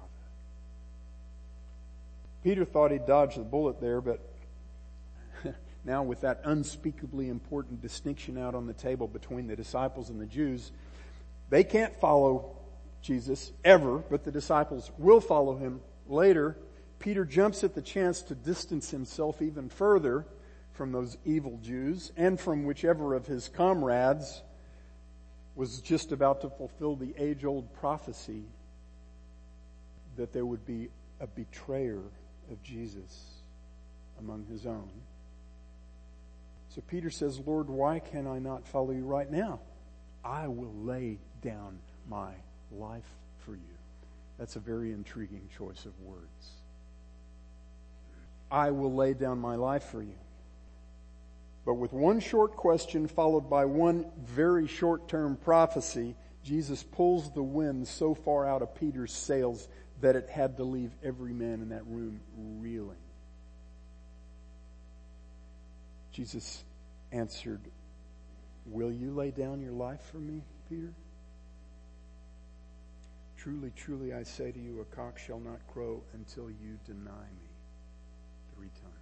Peter 2.43 2.65
thought 2.65 2.93
he'd 2.93 3.07
dodged 3.07 3.39
the 3.39 3.43
bullet 3.43 3.81
there, 3.81 4.01
but 4.01 4.21
now 5.85 6.03
with 6.03 6.21
that 6.21 6.41
unspeakably 6.45 7.31
important 7.31 7.81
distinction 7.81 8.39
out 8.39 8.55
on 8.55 8.67
the 8.67 8.75
table 8.75 9.09
between 9.09 9.47
the 9.47 9.57
disciples 9.57 10.11
and 10.11 10.21
the 10.21 10.27
Jews, 10.27 10.71
they 11.49 11.65
can't 11.65 11.97
follow 11.97 12.57
Jesus 13.01 13.53
ever, 13.65 13.99
but 13.99 14.25
the 14.25 14.31
disciples 14.31 14.91
will 14.99 15.21
follow 15.21 15.57
him 15.57 15.81
later. 16.07 16.57
Peter 16.99 17.25
jumps 17.25 17.65
at 17.65 17.75
the 17.75 17.83
chance 17.83 18.23
to 18.23 18.35
distance 18.35 18.91
himself 18.91 19.43
even 19.43 19.69
further 19.69 20.27
from 20.75 20.93
those 20.93 21.17
evil 21.25 21.59
Jews 21.63 22.13
and 22.17 22.39
from 22.39 22.65
whichever 22.65 23.15
of 23.15 23.27
his 23.27 23.49
comrades 23.49 24.43
was 25.55 25.81
just 25.81 26.13
about 26.13 26.41
to 26.43 26.51
fulfill 26.51 26.97
the 26.97 27.15
age 27.17 27.45
old 27.45 27.73
prophecy 27.75 28.43
that 30.17 30.33
there 30.33 30.45
would 30.45 30.67
be 30.67 30.89
a 31.21 31.27
betrayer 31.27 32.03
of 32.51 32.63
Jesus 32.63 33.25
among 34.19 34.47
his 34.47 34.67
own. 34.67 34.91
So 36.69 36.83
Peter 36.89 37.11
says, 37.11 37.39
Lord, 37.39 37.69
why 37.69 38.01
can 38.01 38.27
I 38.27 38.41
not 38.41 38.67
follow 38.67 38.91
you 38.91 39.05
right 39.05 39.31
now? 39.31 39.61
I 40.25 40.49
will 40.49 40.75
lay 40.75 41.19
down 41.41 41.79
my 42.09 42.33
life 42.73 43.09
for 43.39 43.55
you. 43.55 43.61
That's 44.39 44.57
a 44.57 44.61
very 44.61 44.91
intriguing 44.91 45.49
choice 45.57 45.85
of 45.85 45.93
words. 46.01 46.51
I 48.51 48.73
will 48.73 48.93
lay 48.93 49.15
down 49.15 49.39
my 49.39 49.55
life 49.55 49.85
for 49.85 50.03
you. 50.03 50.17
But 51.65 51.75
with 51.75 51.93
one 51.93 52.21
short 52.21 52.57
question 52.57 53.09
followed 53.09 53.49
by 53.49 53.65
one 53.65 54.07
very 54.19 54.67
short 54.67 55.09
term 55.09 55.37
prophecy, 55.37 56.15
Jesus 56.43 56.83
pulls 56.83 57.31
the 57.33 57.43
wind 57.43 57.89
so 57.89 58.15
far 58.15 58.47
out 58.47 58.61
of 58.61 58.75
Peter's 58.75 59.13
sails 59.13 59.67
that 60.01 60.17
it 60.17 60.29
had 60.29 60.59
to 60.59 60.65
leave 60.65 60.91
every 61.03 61.33
man 61.33 61.63
in 61.63 61.71
that 61.71 61.87
room 61.87 62.21
reeling. 62.37 62.99
Jesus 66.13 66.63
answered, 67.13 67.61
Will 68.67 68.93
you 68.93 69.11
lay 69.13 69.31
down 69.31 69.61
your 69.61 69.73
life 69.73 70.01
for 70.13 70.19
me, 70.19 70.43
Peter? 70.69 70.93
Truly, 73.37 73.73
truly, 73.77 74.15
I 74.15 74.23
say 74.23 74.53
to 74.53 74.59
you, 74.59 74.81
a 74.81 74.97
cock 74.97 75.19
shall 75.19 75.41
not 75.41 75.59
crow 75.67 76.03
until 76.13 76.51
you 76.51 76.79
deny 76.87 77.27
me 77.41 77.51
three 78.55 78.71
times. 78.81 78.95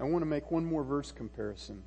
I 0.00 0.04
want 0.04 0.22
to 0.22 0.26
make 0.26 0.50
one 0.50 0.64
more 0.64 0.82
verse 0.82 1.12
comparison. 1.12 1.82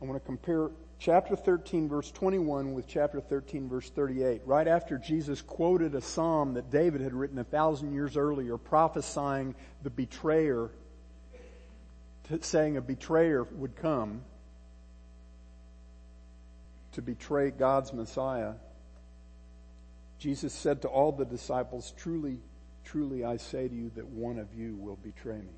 I 0.00 0.04
want 0.04 0.20
to 0.20 0.26
compare 0.26 0.70
chapter 0.98 1.36
13 1.36 1.88
verse 1.88 2.10
21 2.10 2.72
with 2.74 2.88
chapter 2.88 3.20
13 3.20 3.68
verse 3.68 3.88
38. 3.90 4.42
Right 4.44 4.66
after 4.66 4.98
Jesus 4.98 5.40
quoted 5.40 5.94
a 5.94 6.00
psalm 6.00 6.54
that 6.54 6.70
David 6.70 7.00
had 7.00 7.14
written 7.14 7.38
a 7.38 7.44
thousand 7.44 7.92
years 7.92 8.16
earlier 8.16 8.56
prophesying 8.56 9.54
the 9.82 9.90
betrayer 9.90 10.70
saying 12.40 12.76
a 12.76 12.80
betrayer 12.80 13.44
would 13.44 13.76
come 13.76 14.22
to 16.92 17.02
betray 17.02 17.50
God's 17.50 17.92
Messiah, 17.92 18.54
Jesus 20.18 20.52
said 20.52 20.82
to 20.82 20.88
all 20.88 21.12
the 21.12 21.24
disciples, 21.24 21.92
Truly, 21.96 22.38
truly, 22.84 23.24
I 23.24 23.36
say 23.36 23.68
to 23.68 23.74
you 23.74 23.90
that 23.96 24.06
one 24.06 24.38
of 24.38 24.54
you 24.54 24.76
will 24.76 24.96
betray 24.96 25.38
me. 25.38 25.54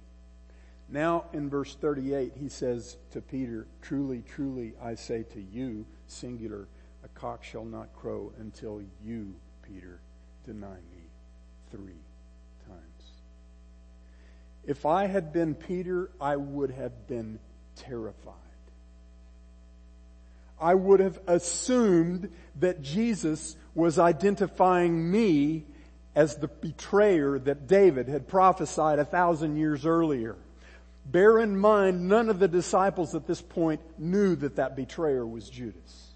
Now, 0.88 1.24
in 1.32 1.48
verse 1.48 1.74
38, 1.74 2.32
he 2.36 2.48
says 2.48 2.96
to 3.12 3.20
Peter, 3.20 3.66
Truly, 3.82 4.22
truly, 4.22 4.74
I 4.82 4.94
say 4.94 5.22
to 5.32 5.40
you, 5.40 5.86
singular, 6.06 6.68
a 7.02 7.08
cock 7.08 7.42
shall 7.42 7.64
not 7.64 7.94
crow 7.94 8.32
until 8.38 8.82
you, 9.02 9.34
Peter, 9.62 10.00
deny 10.44 10.76
me 10.76 11.10
three 11.70 12.02
times. 12.68 12.80
if 14.64 14.86
I 14.86 15.06
had 15.06 15.32
been 15.32 15.54
Peter, 15.54 16.10
I 16.20 16.36
would 16.36 16.70
have 16.70 17.06
been 17.06 17.38
terrified. 17.76 18.34
I 20.60 20.74
would 20.74 21.00
have 21.00 21.18
assumed 21.26 22.30
that 22.60 22.80
Jesus 22.80 23.56
was 23.74 23.98
identifying 23.98 25.10
me 25.10 25.66
as 26.14 26.36
the 26.36 26.48
betrayer 26.48 27.38
that 27.40 27.66
David 27.66 28.08
had 28.08 28.28
prophesied 28.28 28.98
a 28.98 29.04
thousand 29.04 29.56
years 29.56 29.84
earlier. 29.84 30.36
Bear 31.04 31.38
in 31.38 31.56
mind, 31.58 32.08
none 32.08 32.28
of 32.28 32.38
the 32.38 32.48
disciples 32.48 33.14
at 33.14 33.26
this 33.26 33.42
point 33.42 33.80
knew 33.98 34.34
that 34.36 34.56
that 34.56 34.74
betrayer 34.74 35.26
was 35.26 35.48
Judas. 35.50 36.14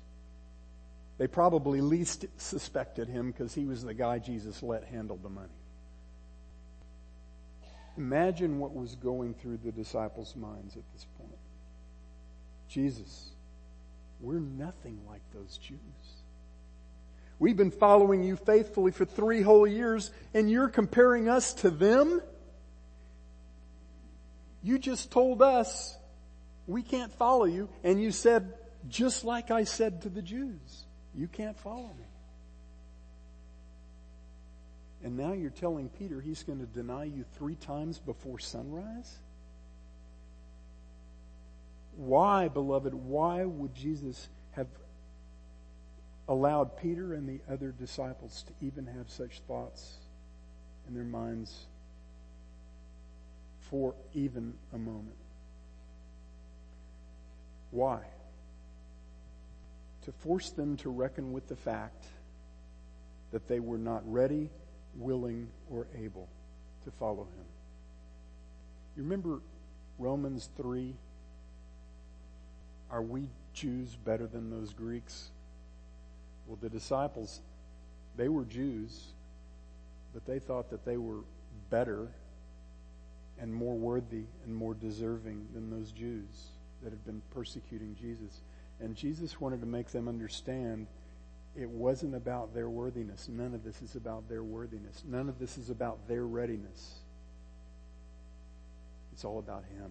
They 1.18 1.26
probably 1.26 1.80
least 1.80 2.26
suspected 2.36 3.08
him 3.08 3.30
because 3.30 3.52
he 3.54 3.64
was 3.64 3.84
the 3.84 3.92
guy 3.92 4.18
Jesus 4.18 4.62
let 4.62 4.84
handle 4.84 5.18
the 5.20 5.28
money. 5.28 5.48
Imagine 7.96 8.60
what 8.60 8.74
was 8.74 8.94
going 8.94 9.34
through 9.34 9.58
the 9.58 9.72
disciples' 9.72 10.36
minds 10.36 10.76
at 10.76 10.84
this 10.92 11.04
point. 11.18 11.36
Jesus, 12.68 13.32
we're 14.20 14.38
nothing 14.38 15.00
like 15.08 15.22
those 15.34 15.58
Jews. 15.58 15.78
We've 17.40 17.56
been 17.56 17.72
following 17.72 18.22
you 18.22 18.36
faithfully 18.36 18.92
for 18.92 19.04
three 19.04 19.42
whole 19.42 19.66
years 19.66 20.12
and 20.34 20.50
you're 20.50 20.68
comparing 20.68 21.28
us 21.28 21.54
to 21.54 21.70
them? 21.70 22.20
You 24.62 24.78
just 24.78 25.10
told 25.10 25.42
us 25.42 25.96
we 26.66 26.82
can't 26.82 27.12
follow 27.12 27.44
you 27.44 27.68
and 27.84 28.00
you 28.00 28.10
said, 28.10 28.52
just 28.88 29.24
like 29.24 29.50
I 29.50 29.64
said 29.64 30.02
to 30.02 30.08
the 30.08 30.22
Jews, 30.22 30.84
you 31.14 31.28
can't 31.28 31.58
follow 31.58 31.88
me. 31.88 32.04
And 35.04 35.16
now 35.16 35.32
you're 35.32 35.50
telling 35.50 35.88
Peter 35.88 36.20
he's 36.20 36.42
going 36.42 36.58
to 36.58 36.66
deny 36.66 37.04
you 37.04 37.24
three 37.34 37.54
times 37.54 37.98
before 37.98 38.38
sunrise? 38.38 39.18
Why, 41.96 42.48
beloved, 42.48 42.94
why 42.94 43.44
would 43.44 43.74
Jesus 43.74 44.28
have 44.52 44.68
allowed 46.28 46.76
Peter 46.76 47.14
and 47.14 47.28
the 47.28 47.40
other 47.52 47.72
disciples 47.72 48.44
to 48.46 48.66
even 48.66 48.86
have 48.86 49.08
such 49.08 49.40
thoughts 49.48 49.94
in 50.86 50.94
their 50.94 51.04
minds 51.04 51.66
for 53.70 53.94
even 54.14 54.54
a 54.72 54.78
moment. 54.78 55.16
Why? 57.70 58.00
To 60.04 60.12
force 60.12 60.50
them 60.50 60.76
to 60.78 60.90
reckon 60.90 61.32
with 61.32 61.48
the 61.48 61.56
fact 61.56 62.06
that 63.30 63.46
they 63.46 63.60
were 63.60 63.78
not 63.78 64.02
ready, 64.10 64.48
willing, 64.96 65.48
or 65.70 65.86
able 65.96 66.28
to 66.84 66.90
follow 66.92 67.24
him. 67.24 67.44
You 68.96 69.02
remember 69.02 69.40
Romans 69.98 70.48
3? 70.56 70.94
Are 72.90 73.02
we 73.02 73.28
Jews 73.52 73.96
better 73.96 74.26
than 74.26 74.50
those 74.50 74.72
Greeks? 74.72 75.28
Well, 76.46 76.58
the 76.60 76.70
disciples, 76.70 77.40
they 78.16 78.30
were 78.30 78.44
Jews, 78.44 79.08
but 80.14 80.24
they 80.24 80.38
thought 80.38 80.70
that 80.70 80.86
they 80.86 80.96
were 80.96 81.20
better 81.68 82.08
and 83.40 83.52
more 83.52 83.74
worthy 83.74 84.24
and 84.44 84.54
more 84.54 84.74
deserving 84.74 85.46
than 85.54 85.70
those 85.70 85.92
Jews 85.92 86.50
that 86.82 86.90
had 86.90 87.04
been 87.04 87.22
persecuting 87.30 87.96
Jesus. 88.00 88.40
And 88.80 88.94
Jesus 88.94 89.40
wanted 89.40 89.60
to 89.60 89.66
make 89.66 89.90
them 89.90 90.08
understand 90.08 90.86
it 91.56 91.68
wasn't 91.68 92.14
about 92.14 92.54
their 92.54 92.68
worthiness. 92.68 93.28
None 93.28 93.54
of 93.54 93.64
this 93.64 93.82
is 93.82 93.96
about 93.96 94.28
their 94.28 94.44
worthiness. 94.44 95.02
None 95.06 95.28
of 95.28 95.38
this 95.38 95.58
is 95.58 95.70
about 95.70 96.06
their 96.06 96.24
readiness. 96.24 97.00
It's 99.12 99.24
all 99.24 99.38
about 99.38 99.64
Him. 99.76 99.90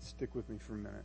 Stick 0.00 0.34
with 0.34 0.48
me 0.48 0.56
for 0.58 0.74
a 0.74 0.78
minute. 0.78 1.04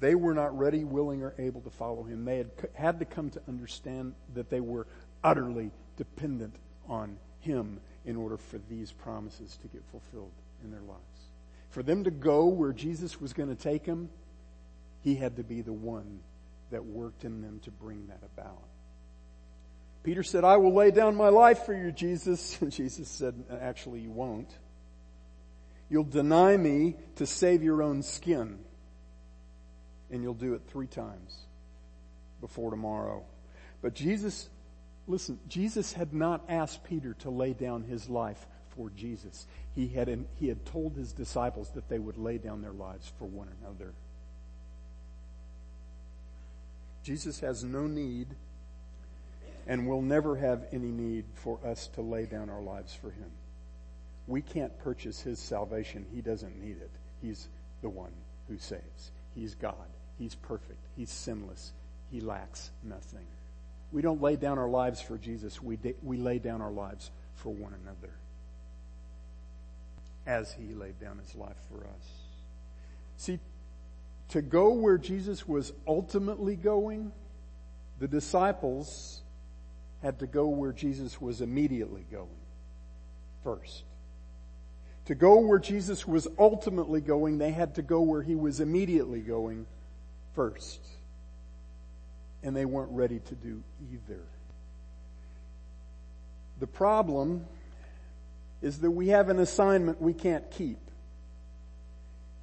They 0.00 0.14
were 0.14 0.34
not 0.34 0.56
ready, 0.56 0.84
willing, 0.84 1.22
or 1.22 1.34
able 1.38 1.60
to 1.62 1.70
follow 1.70 2.04
him. 2.04 2.24
They 2.24 2.38
had 2.38 2.50
had 2.74 2.98
to 3.00 3.04
come 3.04 3.30
to 3.30 3.40
understand 3.48 4.14
that 4.34 4.48
they 4.48 4.60
were 4.60 4.86
utterly 5.24 5.72
dependent 5.96 6.54
on 6.88 7.16
him 7.40 7.80
in 8.04 8.14
order 8.14 8.36
for 8.36 8.58
these 8.70 8.92
promises 8.92 9.58
to 9.62 9.68
get 9.68 9.82
fulfilled 9.90 10.30
in 10.62 10.70
their 10.70 10.82
lives. 10.82 11.02
For 11.70 11.82
them 11.82 12.04
to 12.04 12.10
go 12.10 12.46
where 12.46 12.72
Jesus 12.72 13.20
was 13.20 13.32
going 13.32 13.48
to 13.48 13.60
take 13.60 13.84
them, 13.84 14.08
he 15.02 15.14
had 15.14 15.36
to 15.36 15.44
be 15.44 15.60
the 15.62 15.72
one 15.72 16.20
that 16.70 16.84
worked 16.84 17.24
in 17.24 17.40
them 17.40 17.60
to 17.60 17.70
bring 17.70 18.08
that 18.08 18.20
about. 18.22 18.62
Peter 20.02 20.22
said, 20.22 20.44
I 20.44 20.56
will 20.56 20.74
lay 20.74 20.90
down 20.90 21.16
my 21.16 21.28
life 21.28 21.64
for 21.64 21.74
you, 21.74 21.92
Jesus. 21.92 22.58
And 22.62 22.72
Jesus 22.72 23.08
said, 23.08 23.34
actually, 23.60 24.00
you 24.00 24.10
won't. 24.10 24.50
You'll 25.90 26.04
deny 26.04 26.56
me 26.56 26.96
to 27.16 27.26
save 27.26 27.62
your 27.62 27.82
own 27.82 28.02
skin 28.02 28.58
and 30.10 30.22
you'll 30.22 30.34
do 30.34 30.54
it 30.54 30.62
three 30.68 30.86
times 30.86 31.36
before 32.40 32.70
tomorrow. 32.70 33.24
But 33.82 33.94
Jesus, 33.94 34.48
listen, 35.06 35.38
Jesus 35.48 35.92
had 35.92 36.12
not 36.12 36.44
asked 36.48 36.84
Peter 36.84 37.14
to 37.20 37.30
lay 37.30 37.52
down 37.52 37.82
his 37.82 38.08
life 38.08 38.46
for 38.78 38.90
Jesus. 38.90 39.46
He 39.74 39.88
had, 39.88 40.24
he 40.38 40.48
had 40.48 40.64
told 40.64 40.94
his 40.94 41.12
disciples 41.12 41.70
that 41.70 41.88
they 41.88 41.98
would 41.98 42.16
lay 42.16 42.38
down 42.38 42.62
their 42.62 42.72
lives 42.72 43.12
for 43.18 43.24
one 43.24 43.48
another. 43.60 43.92
Jesus 47.02 47.40
has 47.40 47.64
no 47.64 47.86
need 47.86 48.28
and 49.66 49.88
will 49.88 50.00
never 50.00 50.36
have 50.36 50.64
any 50.72 50.90
need 50.90 51.24
for 51.34 51.58
us 51.66 51.88
to 51.94 52.02
lay 52.02 52.24
down 52.24 52.48
our 52.48 52.62
lives 52.62 52.94
for 52.94 53.10
him. 53.10 53.30
We 54.28 54.42
can't 54.42 54.78
purchase 54.78 55.20
his 55.20 55.38
salvation. 55.40 56.06
He 56.14 56.20
doesn't 56.20 56.62
need 56.62 56.76
it. 56.80 56.90
He's 57.20 57.48
the 57.82 57.88
one 57.88 58.12
who 58.48 58.58
saves. 58.58 59.10
He's 59.34 59.54
God. 59.56 59.74
He's 60.18 60.36
perfect. 60.36 60.78
He's 60.96 61.10
sinless. 61.10 61.72
He 62.12 62.20
lacks 62.20 62.70
nothing. 62.84 63.26
We 63.90 64.02
don't 64.02 64.22
lay 64.22 64.36
down 64.36 64.58
our 64.58 64.68
lives 64.68 65.00
for 65.00 65.18
Jesus. 65.18 65.60
We, 65.60 65.76
de- 65.76 65.96
we 66.02 66.16
lay 66.18 66.38
down 66.38 66.62
our 66.62 66.70
lives 66.70 67.10
for 67.34 67.52
one 67.52 67.74
another 67.82 68.12
as 70.28 70.52
he 70.52 70.74
laid 70.74 71.00
down 71.00 71.18
his 71.18 71.34
life 71.34 71.56
for 71.70 71.84
us. 71.86 72.12
See, 73.16 73.40
to 74.28 74.42
go 74.42 74.74
where 74.74 74.98
Jesus 74.98 75.48
was 75.48 75.72
ultimately 75.86 76.54
going, 76.54 77.10
the 77.98 78.06
disciples 78.06 79.22
had 80.02 80.18
to 80.18 80.26
go 80.26 80.48
where 80.48 80.72
Jesus 80.72 81.18
was 81.18 81.40
immediately 81.40 82.04
going 82.12 82.28
first. 83.42 83.84
To 85.06 85.14
go 85.14 85.40
where 85.40 85.58
Jesus 85.58 86.06
was 86.06 86.28
ultimately 86.38 87.00
going, 87.00 87.38
they 87.38 87.50
had 87.50 87.74
to 87.76 87.82
go 87.82 88.02
where 88.02 88.22
he 88.22 88.34
was 88.34 88.60
immediately 88.60 89.20
going 89.20 89.66
first. 90.34 90.86
And 92.42 92.54
they 92.54 92.66
weren't 92.66 92.92
ready 92.92 93.20
to 93.20 93.34
do 93.34 93.62
either. 93.90 94.20
The 96.60 96.66
problem 96.66 97.46
is 98.62 98.78
that 98.80 98.90
we 98.90 99.08
have 99.08 99.28
an 99.28 99.38
assignment 99.38 100.00
we 100.00 100.12
can't 100.12 100.50
keep. 100.50 100.78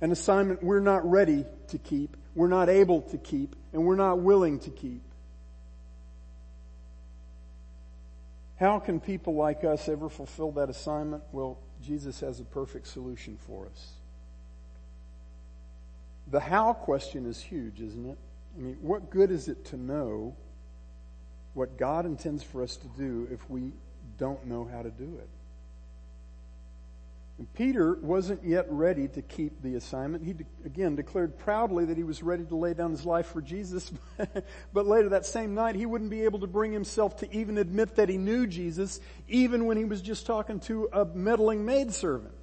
An 0.01 0.12
assignment 0.12 0.63
we're 0.63 0.80
not 0.80 1.10
ready 1.10 1.45
to 1.69 1.78
keep, 1.78 2.15
we're 2.36 2.47
not 2.47 2.69
able 2.69 3.01
to 3.01 3.17
keep, 3.17 3.56
and 3.73 3.86
we're 3.86 3.95
not 3.95 4.19
willing 4.19 4.60
to 4.60 4.69
keep. 4.69 5.01
How 8.60 8.80
can 8.80 8.99
people 8.99 9.36
like 9.36 9.63
us 9.63 9.89
ever 9.89 10.10
fulfill 10.10 10.51
that 10.54 10.69
assignment? 10.69 11.23
Well, 11.32 11.58
Jesus 11.82 12.21
has 12.21 12.39
a 12.39 12.45
perfect 12.45 12.88
solution 12.88 13.38
for 13.45 13.65
us. 13.65 13.91
The 16.32 16.39
how 16.39 16.73
question 16.73 17.25
is 17.25 17.39
huge, 17.39 17.82
isn't 17.82 18.10
it? 18.10 18.17
I 18.58 18.62
mean, 18.62 18.78
what 18.82 19.10
good 19.10 19.32
is 19.32 19.47
it 19.47 19.65
to 19.65 19.78
know 19.78 20.36
what 21.54 21.78
God 21.78 22.06
intends 22.06 22.43
for 22.43 22.63
us 22.63 22.78
to 22.78 22.88
do 22.97 23.28
if 23.32 23.49
we 23.49 23.73
don't 24.17 24.45
know 24.47 24.67
how 24.71 24.82
to 24.82 24.89
do 24.89 25.19
it? 25.19 25.30
And 27.38 27.52
Peter 27.54 27.98
wasn't 28.02 28.45
yet 28.45 28.65
ready 28.69 29.10
to 29.10 29.21
keep 29.21 29.62
the 29.62 29.76
assignment. 29.76 30.24
He, 30.24 30.34
de- 30.34 30.45
again, 30.63 30.95
declared 30.95 31.38
proudly 31.38 31.84
that 31.86 31.98
he 31.98 32.04
was 32.04 32.24
ready 32.24 32.45
to 32.45 32.56
lay 32.56 32.74
down 32.74 32.91
his 32.91 33.06
life 33.06 33.28
for 33.28 33.41
Jesus. 33.41 33.91
but 34.74 34.86
later 34.88 35.10
that 35.10 35.26
same 35.26 35.53
night, 35.53 35.76
he 35.76 35.86
wouldn't 35.86 36.10
be 36.10 36.24
able 36.24 36.39
to 36.39 36.47
bring 36.47 36.72
himself 36.72 37.18
to 37.18 37.36
even 37.36 37.57
admit 37.57 37.97
that 37.97 38.07
he 38.07 38.18
knew 38.18 38.47
Jesus, 38.47 39.01
even 39.28 39.66
when 39.66 39.76
he 39.76 39.84
was 39.84 40.01
just 40.01 40.26
talking 40.26 40.62
to 40.62 40.88
a 40.93 41.03
meddling 41.03 41.66
maidservant. 41.66 42.34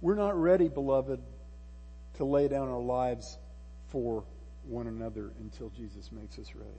We're 0.00 0.16
not 0.16 0.40
ready, 0.40 0.68
beloved, 0.68 1.20
to 2.14 2.24
lay 2.24 2.48
down 2.48 2.68
our 2.68 2.80
lives 2.80 3.38
for 3.88 4.24
one 4.64 4.88
another 4.88 5.30
until 5.38 5.70
Jesus 5.70 6.10
makes 6.10 6.36
us 6.38 6.52
ready. 6.56 6.70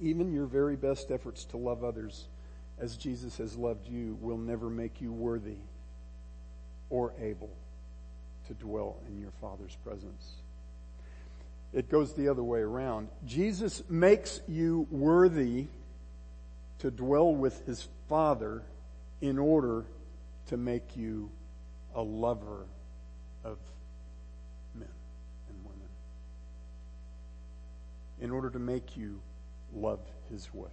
Even 0.00 0.30
your 0.30 0.46
very 0.46 0.76
best 0.76 1.10
efforts 1.10 1.44
to 1.46 1.56
love 1.56 1.84
others 1.84 2.26
as 2.80 2.96
Jesus 2.96 3.36
has 3.38 3.56
loved 3.56 3.86
you 3.86 4.16
will 4.20 4.38
never 4.38 4.70
make 4.70 5.00
you 5.00 5.12
worthy 5.12 5.58
or 6.88 7.12
able 7.20 7.50
to 8.48 8.54
dwell 8.54 8.96
in 9.06 9.20
your 9.20 9.30
Father's 9.40 9.76
presence. 9.84 10.32
It 11.72 11.88
goes 11.88 12.14
the 12.14 12.28
other 12.28 12.42
way 12.42 12.60
around. 12.60 13.08
Jesus 13.26 13.82
makes 13.88 14.40
you 14.48 14.88
worthy 14.90 15.66
to 16.80 16.90
dwell 16.90 17.32
with 17.32 17.64
his 17.66 17.86
Father 18.08 18.62
in 19.20 19.38
order 19.38 19.84
to 20.48 20.56
make 20.56 20.96
you 20.96 21.30
a 21.94 22.02
lover 22.02 22.66
of 23.44 23.58
men 24.74 24.88
and 25.48 25.64
women. 25.64 25.88
in 28.20 28.30
order 28.30 28.50
to 28.50 28.58
make 28.58 28.96
you 28.96 29.20
love 29.74 30.00
his 30.30 30.52
way. 30.52 30.70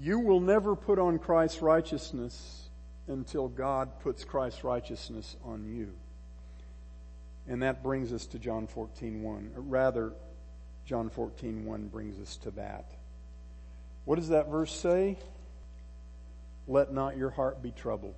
You 0.00 0.20
will 0.20 0.40
never 0.40 0.76
put 0.76 0.98
on 0.98 1.18
Christ's 1.18 1.60
righteousness 1.60 2.68
until 3.08 3.48
God 3.48 3.98
puts 4.00 4.24
Christ's 4.24 4.62
righteousness 4.62 5.36
on 5.44 5.66
you. 5.66 5.92
And 7.48 7.62
that 7.62 7.82
brings 7.82 8.12
us 8.12 8.26
to 8.28 8.38
John 8.38 8.66
14:1. 8.68 9.50
Rather, 9.56 10.14
John 10.84 11.10
14:1 11.10 11.88
brings 11.88 12.20
us 12.20 12.36
to 12.38 12.50
that. 12.52 12.94
What 14.04 14.16
does 14.16 14.28
that 14.28 14.48
verse 14.48 14.72
say? 14.72 15.18
Let 16.68 16.92
not 16.92 17.16
your 17.16 17.30
heart 17.30 17.60
be 17.60 17.72
troubled. 17.72 18.14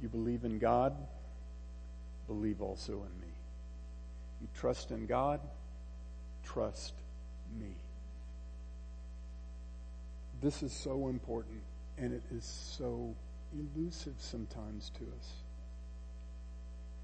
You 0.00 0.08
believe 0.08 0.44
in 0.44 0.58
God, 0.58 0.96
believe 2.26 2.62
also 2.62 3.04
in 3.04 3.20
me. 3.20 3.32
You 4.40 4.48
trust 4.54 4.90
in 4.90 5.06
God, 5.06 5.40
trust 6.42 6.94
me. 7.58 7.76
This 10.40 10.62
is 10.62 10.72
so 10.72 11.08
important, 11.08 11.62
and 11.98 12.12
it 12.12 12.22
is 12.34 12.44
so 12.44 13.14
elusive 13.52 14.14
sometimes 14.18 14.90
to 14.98 15.04
us. 15.18 15.32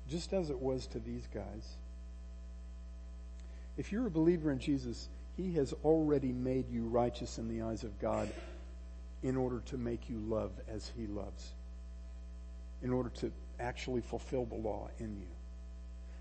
Just 0.08 0.32
as 0.32 0.50
it 0.50 0.58
was 0.58 0.86
to 0.88 0.98
these 0.98 1.26
guys. 1.34 1.76
If 3.76 3.92
you're 3.92 4.06
a 4.06 4.10
believer 4.10 4.50
in 4.50 4.58
Jesus, 4.58 5.08
He 5.36 5.52
has 5.54 5.74
already 5.84 6.32
made 6.32 6.70
you 6.70 6.86
righteous 6.86 7.38
in 7.38 7.48
the 7.48 7.62
eyes 7.62 7.82
of 7.84 7.98
God 8.00 8.32
in 9.22 9.36
order 9.36 9.60
to 9.66 9.76
make 9.76 10.08
you 10.08 10.18
love 10.18 10.52
as 10.68 10.90
He 10.96 11.06
loves, 11.06 11.52
in 12.82 12.90
order 12.90 13.10
to 13.16 13.32
actually 13.60 14.00
fulfill 14.00 14.46
the 14.46 14.54
law 14.54 14.88
in 14.98 15.16
you. 15.16 15.35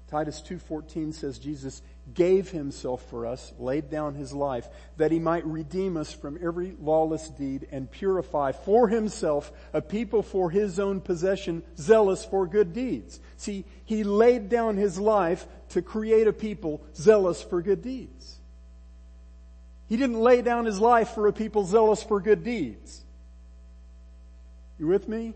Titus 0.08 0.42
2:14 0.42 1.14
says 1.14 1.40
Jesus 1.40 1.82
gave 2.14 2.52
himself 2.52 3.10
for 3.10 3.26
us, 3.26 3.54
laid 3.58 3.90
down 3.90 4.14
his 4.14 4.34
life 4.34 4.70
that 4.98 5.12
he 5.12 5.18
might 5.18 5.46
redeem 5.46 5.98
us 5.98 6.14
from 6.14 6.38
every 6.42 6.76
lawless 6.80 7.30
deed 7.30 7.68
and 7.72 7.90
purify 7.90 8.52
for 8.52 8.88
himself 8.88 9.52
a 9.74 9.82
people 9.82 10.22
for 10.22 10.52
his 10.52 10.80
own 10.80 11.02
possession 11.02 11.64
zealous 11.78 12.24
for 12.24 12.46
good 12.46 12.74
deeds. 12.74 13.20
See, 13.38 13.66
he 13.84 14.04
laid 14.04 14.48
down 14.50 14.78
his 14.78 15.00
life 15.00 15.48
to 15.70 15.82
create 15.82 16.28
a 16.28 16.34
people 16.34 16.84
zealous 16.96 17.42
for 17.42 17.64
good 17.64 17.82
deeds. 17.82 18.38
He 19.88 19.98
didn't 19.98 20.20
lay 20.20 20.44
down 20.44 20.66
his 20.66 20.80
life 20.80 21.10
for 21.10 21.28
a 21.28 21.34
people 21.34 21.66
zealous 21.66 22.04
for 22.04 22.20
good 22.20 22.44
deeds. 22.44 23.04
You 24.78 24.88
with 24.88 25.08
me? 25.08 25.34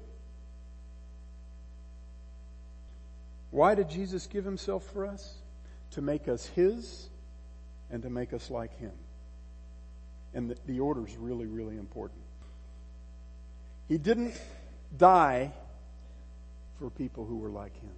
Why 3.51 3.75
did 3.75 3.89
Jesus 3.89 4.27
give 4.27 4.45
himself 4.45 4.83
for 4.93 5.05
us? 5.05 5.35
To 5.91 6.01
make 6.01 6.27
us 6.27 6.45
his 6.45 7.09
and 7.89 8.03
to 8.03 8.09
make 8.09 8.33
us 8.33 8.51
like 8.51 8.77
him. 8.77 8.91
And 10.33 10.51
the, 10.51 10.57
the 10.65 10.79
order 10.79 11.07
is 11.07 11.17
really, 11.17 11.47
really 11.47 11.77
important. 11.77 12.21
He 13.87 13.97
didn't 13.97 14.39
die 14.95 15.51
for 16.77 16.89
people 16.91 17.25
who 17.25 17.37
were 17.37 17.49
like 17.49 17.75
him. 17.81 17.89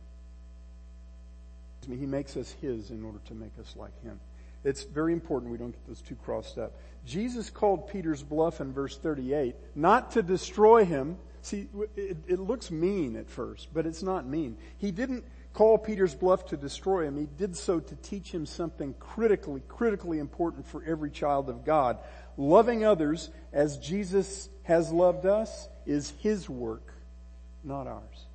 He 2.00 2.06
makes 2.06 2.38
us 2.38 2.56
his 2.62 2.92
in 2.92 3.04
order 3.04 3.20
to 3.26 3.34
make 3.34 3.58
us 3.60 3.76
like 3.76 4.02
him. 4.04 4.20
It's 4.64 4.84
very 4.84 5.14
important 5.14 5.52
we 5.52 5.58
don't 5.58 5.72
get 5.72 5.88
those 5.88 6.02
two 6.02 6.16
crossed 6.16 6.58
up. 6.58 6.74
Jesus 7.06 7.50
called 7.50 7.88
Peter's 7.88 8.22
bluff 8.22 8.62
in 8.62 8.72
verse 8.72 8.98
38 8.98 9.56
not 9.76 10.12
to 10.12 10.22
destroy 10.22 10.86
him. 10.86 11.18
See, 11.42 11.68
it, 11.96 12.18
it 12.28 12.40
looks 12.40 12.70
mean 12.70 13.16
at 13.16 13.28
first, 13.28 13.70
but 13.74 13.88
it's 13.88 14.04
not 14.04 14.28
mean. 14.28 14.58
He 14.78 14.92
didn't 14.92 15.24
call 15.54 15.78
Peter's 15.78 16.16
bluff 16.16 16.46
to 16.48 16.58
destroy 16.58 17.06
him. 17.06 17.18
He 17.18 17.26
did 17.26 17.56
so 17.56 17.80
to 17.80 17.96
teach 17.98 18.32
him 18.32 18.46
something 18.46 18.94
critically, 19.00 19.62
critically 19.68 20.20
important 20.20 20.68
for 20.68 20.84
every 20.84 21.10
child 21.12 21.50
of 21.50 21.66
God. 21.66 21.98
Loving 22.38 22.86
others 22.86 23.30
as 23.52 23.78
Jesus 23.78 24.50
has 24.64 24.92
loved 24.92 25.26
us 25.26 25.68
is 25.86 26.14
his 26.22 26.50
work, 26.50 26.94
not 27.64 27.88
ours. 27.88 28.26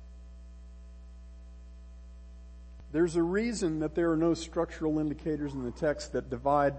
There's 2.91 3.15
a 3.15 3.23
reason 3.23 3.79
that 3.79 3.95
there 3.95 4.11
are 4.11 4.17
no 4.17 4.33
structural 4.33 4.99
indicators 4.99 5.53
in 5.53 5.63
the 5.63 5.71
text 5.71 6.13
that 6.13 6.29
divide 6.29 6.75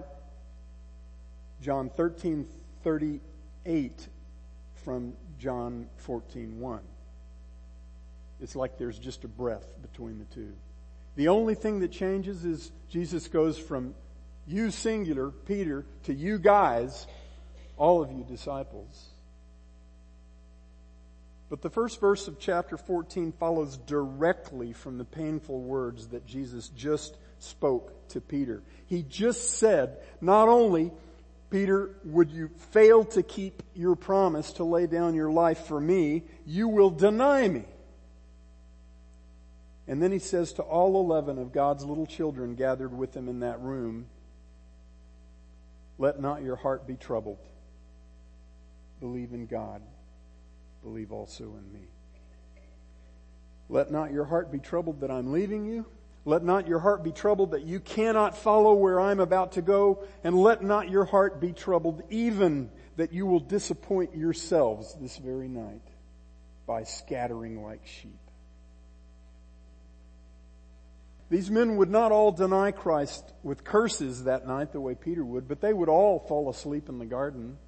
John 1.60 1.90
13, 1.90 2.46
38 2.82 4.08
from 4.84 5.12
John 5.38 5.88
14, 5.96 6.58
1. 6.60 6.80
It's 8.40 8.56
like 8.56 8.78
there's 8.78 8.98
just 8.98 9.24
a 9.24 9.28
breath 9.28 9.66
between 9.82 10.18
the 10.18 10.24
two. 10.26 10.52
The 11.16 11.28
only 11.28 11.54
thing 11.54 11.80
that 11.80 11.90
changes 11.90 12.44
is 12.44 12.70
Jesus 12.88 13.26
goes 13.28 13.58
from 13.58 13.94
you 14.46 14.70
singular, 14.70 15.30
Peter, 15.30 15.84
to 16.04 16.14
you 16.14 16.38
guys, 16.38 17.06
all 17.76 18.02
of 18.02 18.12
you 18.12 18.24
disciples. 18.24 19.08
But 21.50 21.62
the 21.62 21.70
first 21.70 22.00
verse 22.00 22.28
of 22.28 22.38
chapter 22.38 22.76
14 22.76 23.32
follows 23.32 23.78
directly 23.78 24.72
from 24.72 24.98
the 24.98 25.04
painful 25.04 25.60
words 25.60 26.08
that 26.08 26.26
Jesus 26.26 26.68
just 26.68 27.16
spoke 27.38 28.08
to 28.08 28.20
Peter. 28.20 28.62
He 28.86 29.02
just 29.02 29.58
said, 29.58 29.98
not 30.20 30.48
only, 30.48 30.92
Peter, 31.50 31.90
would 32.04 32.30
you 32.30 32.50
fail 32.70 33.04
to 33.06 33.22
keep 33.22 33.62
your 33.74 33.96
promise 33.96 34.52
to 34.52 34.64
lay 34.64 34.86
down 34.86 35.14
your 35.14 35.30
life 35.30 35.66
for 35.66 35.80
me, 35.80 36.24
you 36.46 36.68
will 36.68 36.90
deny 36.90 37.48
me. 37.48 37.64
And 39.88 40.02
then 40.02 40.12
he 40.12 40.18
says 40.18 40.52
to 40.54 40.62
all 40.62 41.00
11 41.00 41.38
of 41.38 41.50
God's 41.50 41.82
little 41.82 42.06
children 42.06 42.54
gathered 42.54 42.96
with 42.96 43.16
him 43.16 43.26
in 43.26 43.40
that 43.40 43.58
room, 43.60 44.06
let 45.96 46.20
not 46.20 46.42
your 46.42 46.56
heart 46.56 46.86
be 46.86 46.94
troubled. 46.94 47.38
Believe 49.00 49.32
in 49.32 49.46
God. 49.46 49.80
Believe 50.82 51.10
also 51.10 51.44
in 51.44 51.72
me. 51.72 51.88
Let 53.70 53.90
not 53.90 54.12
your 54.12 54.24
heart 54.24 54.52
be 54.52 54.58
troubled 54.58 55.00
that 55.00 55.10
I'm 55.10 55.32
leaving 55.32 55.64
you. 55.64 55.86
Let 56.24 56.44
not 56.44 56.68
your 56.68 56.78
heart 56.78 57.02
be 57.02 57.12
troubled 57.12 57.52
that 57.52 57.64
you 57.64 57.80
cannot 57.80 58.36
follow 58.36 58.74
where 58.74 59.00
I'm 59.00 59.20
about 59.20 59.52
to 59.52 59.62
go. 59.62 60.04
And 60.22 60.36
let 60.36 60.62
not 60.62 60.90
your 60.90 61.06
heart 61.06 61.40
be 61.40 61.52
troubled 61.52 62.02
even 62.10 62.70
that 62.96 63.14
you 63.14 63.24
will 63.24 63.40
disappoint 63.40 64.14
yourselves 64.14 64.94
this 65.00 65.16
very 65.16 65.48
night 65.48 65.82
by 66.66 66.84
scattering 66.84 67.62
like 67.62 67.86
sheep. 67.86 68.18
These 71.30 71.50
men 71.50 71.76
would 71.76 71.90
not 71.90 72.10
all 72.10 72.32
deny 72.32 72.70
Christ 72.70 73.32
with 73.42 73.64
curses 73.64 74.24
that 74.24 74.46
night 74.46 74.72
the 74.72 74.80
way 74.80 74.94
Peter 74.94 75.24
would, 75.24 75.46
but 75.46 75.60
they 75.60 75.74
would 75.74 75.90
all 75.90 76.20
fall 76.20 76.48
asleep 76.48 76.88
in 76.88 76.98
the 76.98 77.06
garden 77.06 77.58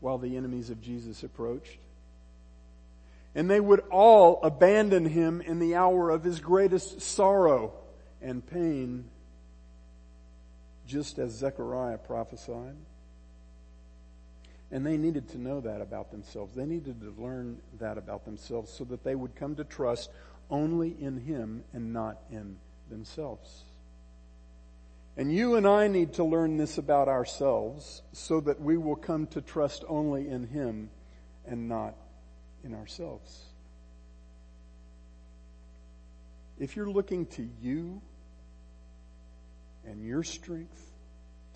while 0.00 0.18
the 0.18 0.36
enemies 0.36 0.70
of 0.70 0.80
Jesus 0.80 1.22
approached. 1.22 1.78
And 3.34 3.48
they 3.48 3.60
would 3.60 3.80
all 3.90 4.40
abandon 4.42 5.06
him 5.06 5.40
in 5.40 5.60
the 5.60 5.76
hour 5.76 6.10
of 6.10 6.24
his 6.24 6.40
greatest 6.40 7.00
sorrow 7.00 7.72
and 8.20 8.44
pain, 8.44 9.04
just 10.86 11.18
as 11.18 11.32
Zechariah 11.32 11.98
prophesied. 11.98 12.76
And 14.72 14.84
they 14.84 14.96
needed 14.96 15.28
to 15.30 15.38
know 15.38 15.60
that 15.60 15.80
about 15.80 16.10
themselves. 16.10 16.54
They 16.54 16.66
needed 16.66 17.00
to 17.00 17.14
learn 17.16 17.58
that 17.78 17.96
about 17.96 18.24
themselves 18.24 18.72
so 18.72 18.82
that 18.84 19.04
they 19.04 19.14
would 19.14 19.36
come 19.36 19.54
to 19.56 19.64
trust 19.64 20.10
only 20.50 20.96
in 21.00 21.18
him 21.20 21.62
and 21.72 21.92
not 21.92 22.18
in 22.30 22.56
themselves. 22.94 23.64
And 25.16 25.32
you 25.32 25.56
and 25.56 25.66
I 25.66 25.88
need 25.88 26.14
to 26.14 26.24
learn 26.24 26.56
this 26.56 26.78
about 26.78 27.08
ourselves 27.08 28.02
so 28.12 28.40
that 28.42 28.60
we 28.60 28.76
will 28.76 28.96
come 28.96 29.26
to 29.28 29.40
trust 29.40 29.84
only 29.88 30.28
in 30.28 30.46
Him 30.46 30.90
and 31.44 31.68
not 31.68 31.96
in 32.62 32.72
ourselves. 32.72 33.42
If 36.58 36.76
you're 36.76 36.90
looking 36.90 37.26
to 37.26 37.48
you 37.60 38.00
and 39.84 40.04
your 40.04 40.22
strength 40.22 40.92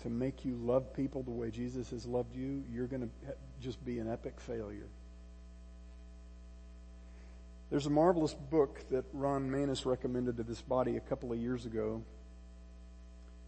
to 0.01 0.09
make 0.09 0.43
you 0.43 0.55
love 0.55 0.93
people 0.93 1.23
the 1.23 1.31
way 1.31 1.51
Jesus 1.51 1.89
has 1.91 2.05
loved 2.05 2.35
you, 2.35 2.65
you're 2.69 2.87
going 2.87 3.03
to 3.03 3.09
just 3.61 3.83
be 3.85 3.99
an 3.99 4.11
epic 4.11 4.41
failure. 4.41 4.89
There's 7.69 7.85
a 7.85 7.91
marvelous 7.91 8.33
book 8.33 8.83
that 8.89 9.05
Ron 9.13 9.49
Manus 9.49 9.85
recommended 9.85 10.37
to 10.37 10.43
this 10.43 10.61
body 10.61 10.97
a 10.97 11.01
couple 11.01 11.31
of 11.31 11.37
years 11.37 11.67
ago. 11.67 12.01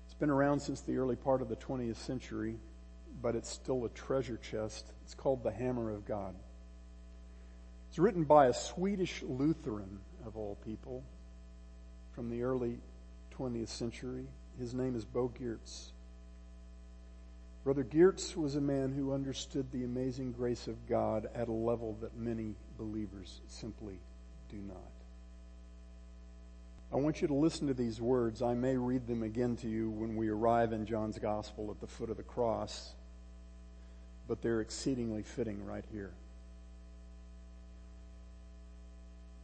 It's 0.05 0.13
been 0.13 0.30
around 0.30 0.59
since 0.59 0.82
the 0.82 0.97
early 0.97 1.15
part 1.15 1.41
of 1.41 1.49
the 1.49 1.55
20th 1.55 1.95
century, 1.95 2.57
but 3.19 3.36
it's 3.36 3.49
still 3.49 3.84
a 3.84 3.89
treasure 3.89 4.38
chest. 4.38 4.86
It's 5.03 5.15
called 5.15 5.43
The 5.43 5.51
Hammer 5.51 5.89
of 5.89 6.05
God. 6.05 6.36
It's 7.89 7.97
written 7.97 8.24
by 8.24 8.45
a 8.45 8.53
Swedish 8.53 9.24
Lutheran, 9.24 9.99
of 10.24 10.38
all 10.38 10.55
people, 10.63 11.03
from 12.13 12.30
the 12.30 12.43
early 12.43 12.78
20th 13.36 13.69
century. 13.69 14.28
His 14.59 14.76
name 14.76 14.95
is 14.95 15.03
Bo 15.03 15.30
Giertz. 15.30 15.93
Brother 17.63 17.84
Giertz 17.84 18.38
was 18.38 18.55
a 18.55 18.61
man 18.61 18.91
who 18.91 19.13
understood 19.13 19.72
the 19.72 19.84
amazing 19.84 20.32
grace 20.32 20.67
of 20.67 20.88
God 20.88 21.28
at 21.34 21.47
a 21.47 21.51
level 21.51 21.97
that 22.01 22.15
many 22.15 22.53
believers 22.78 23.41
simply 23.47 23.99
do 24.52 24.58
not. 24.58 24.78
I 26.93 26.97
want 26.97 27.22
you 27.22 27.28
to 27.30 27.34
listen 27.34 27.68
to 27.68 27.74
these 27.74 28.02
words. 28.02 28.41
I 28.41 28.54
may 28.54 28.76
read 28.76 29.08
them 29.08 29.24
again 29.24 29.56
to 29.58 29.68
you 29.68 29.89
when 29.89 30.18
we 30.18 30.28
arrive 30.28 30.74
in 30.74 30.86
John's 30.86 31.18
Gospel 31.18 31.72
at 31.72 31.80
the 31.80 31.88
foot 31.88 32.10
of 32.10 32.18
the 32.18 32.24
cross, 32.24 32.93
but 34.28 34.41
they're 34.41 34.60
exceedingly 34.60 35.24
fitting 35.24 35.66
right 35.66 35.86
here. 35.91 36.12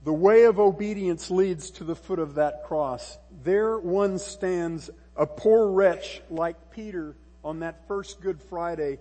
The 0.04 0.14
way 0.14 0.44
of 0.44 0.60
obedience 0.60 1.32
leads 1.32 1.72
to 1.72 1.86
the 1.86 1.96
foot 1.96 2.20
of 2.20 2.36
that 2.36 2.64
cross. 2.66 3.18
There 3.44 3.80
one 3.80 4.20
stands, 4.20 4.90
a 5.16 5.26
poor 5.26 5.72
wretch 5.72 6.22
like 6.30 6.72
Peter 6.72 7.16
on 7.44 7.60
that 7.60 7.88
first 7.88 8.20
Good 8.20 8.42
Friday, 8.42 9.00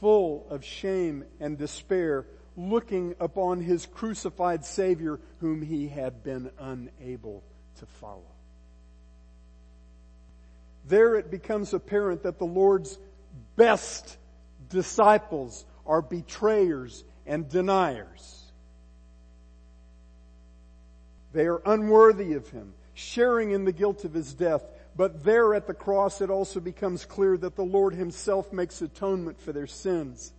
full 0.00 0.46
of 0.50 0.64
shame 0.64 1.24
and 1.40 1.58
despair, 1.58 2.26
looking 2.58 3.14
upon 3.20 3.60
his 3.60 3.86
crucified 3.86 4.64
Savior 4.64 5.20
whom 5.40 5.62
he 5.62 5.86
had 5.88 6.24
been 6.24 6.50
unable 6.58 7.44
to 7.78 7.86
follow. 7.86 8.34
There 10.84 11.14
it 11.14 11.30
becomes 11.30 11.72
apparent 11.72 12.24
that 12.24 12.38
the 12.38 12.44
Lord's 12.44 12.98
best 13.54 14.16
disciples 14.68 15.64
are 15.86 16.02
betrayers 16.02 17.04
and 17.26 17.48
deniers. 17.48 18.52
They 21.32 21.46
are 21.46 21.62
unworthy 21.64 22.32
of 22.32 22.48
him, 22.48 22.74
sharing 22.94 23.52
in 23.52 23.66
the 23.66 23.72
guilt 23.72 24.04
of 24.04 24.14
his 24.14 24.34
death. 24.34 24.64
But 24.96 25.22
there 25.22 25.54
at 25.54 25.68
the 25.68 25.74
cross, 25.74 26.20
it 26.20 26.30
also 26.30 26.58
becomes 26.58 27.04
clear 27.04 27.36
that 27.36 27.54
the 27.54 27.62
Lord 27.62 27.94
himself 27.94 28.52
makes 28.52 28.82
atonement 28.82 29.40
for 29.40 29.52
their 29.52 29.68
sins. 29.68 30.32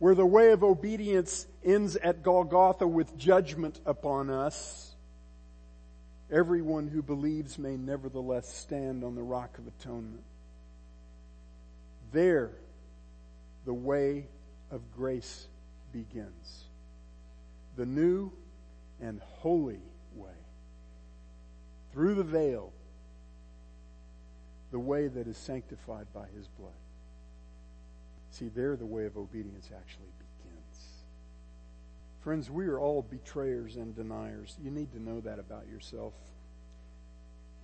Where 0.00 0.14
the 0.14 0.24
way 0.24 0.52
of 0.52 0.64
obedience 0.64 1.46
ends 1.62 1.94
at 1.94 2.22
Golgotha 2.22 2.86
with 2.86 3.18
judgment 3.18 3.80
upon 3.84 4.30
us, 4.30 4.94
everyone 6.32 6.88
who 6.88 7.02
believes 7.02 7.58
may 7.58 7.76
nevertheless 7.76 8.48
stand 8.48 9.04
on 9.04 9.14
the 9.14 9.22
rock 9.22 9.58
of 9.58 9.66
atonement. 9.66 10.24
There, 12.12 12.52
the 13.66 13.74
way 13.74 14.26
of 14.70 14.80
grace 14.96 15.46
begins. 15.92 16.64
The 17.76 17.84
new 17.84 18.32
and 19.02 19.20
holy 19.20 19.82
way. 20.14 20.30
Through 21.92 22.14
the 22.14 22.24
veil, 22.24 22.72
the 24.70 24.78
way 24.78 25.08
that 25.08 25.26
is 25.26 25.36
sanctified 25.36 26.06
by 26.14 26.24
his 26.34 26.48
blood. 26.58 26.72
See, 28.30 28.48
there 28.48 28.76
the 28.76 28.86
way 28.86 29.06
of 29.06 29.16
obedience 29.16 29.70
actually 29.76 30.12
begins. 30.18 31.04
Friends, 32.20 32.50
we 32.50 32.66
are 32.66 32.78
all 32.78 33.02
betrayers 33.02 33.76
and 33.76 33.94
deniers. 33.94 34.56
You 34.62 34.70
need 34.70 34.92
to 34.92 35.02
know 35.02 35.20
that 35.20 35.38
about 35.38 35.68
yourself. 35.68 36.14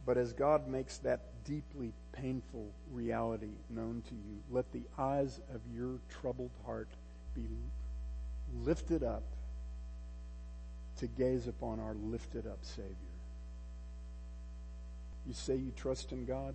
But 0.04 0.16
as 0.16 0.32
God 0.32 0.68
makes 0.68 0.98
that 0.98 1.44
deeply 1.44 1.92
painful 2.12 2.70
reality 2.92 3.54
known 3.68 4.02
to 4.08 4.14
you, 4.14 4.40
let 4.50 4.70
the 4.72 4.82
eyes 4.98 5.40
of 5.52 5.60
your 5.74 5.98
troubled 6.08 6.52
heart 6.64 6.88
be 7.34 7.48
lifted 8.62 9.02
up 9.02 9.24
to 10.98 11.06
gaze 11.06 11.46
upon 11.46 11.80
our 11.80 11.94
lifted 11.94 12.46
up 12.46 12.58
Savior. 12.62 12.94
You 15.26 15.34
say 15.34 15.56
you 15.56 15.72
trust 15.76 16.12
in 16.12 16.24
God? 16.24 16.54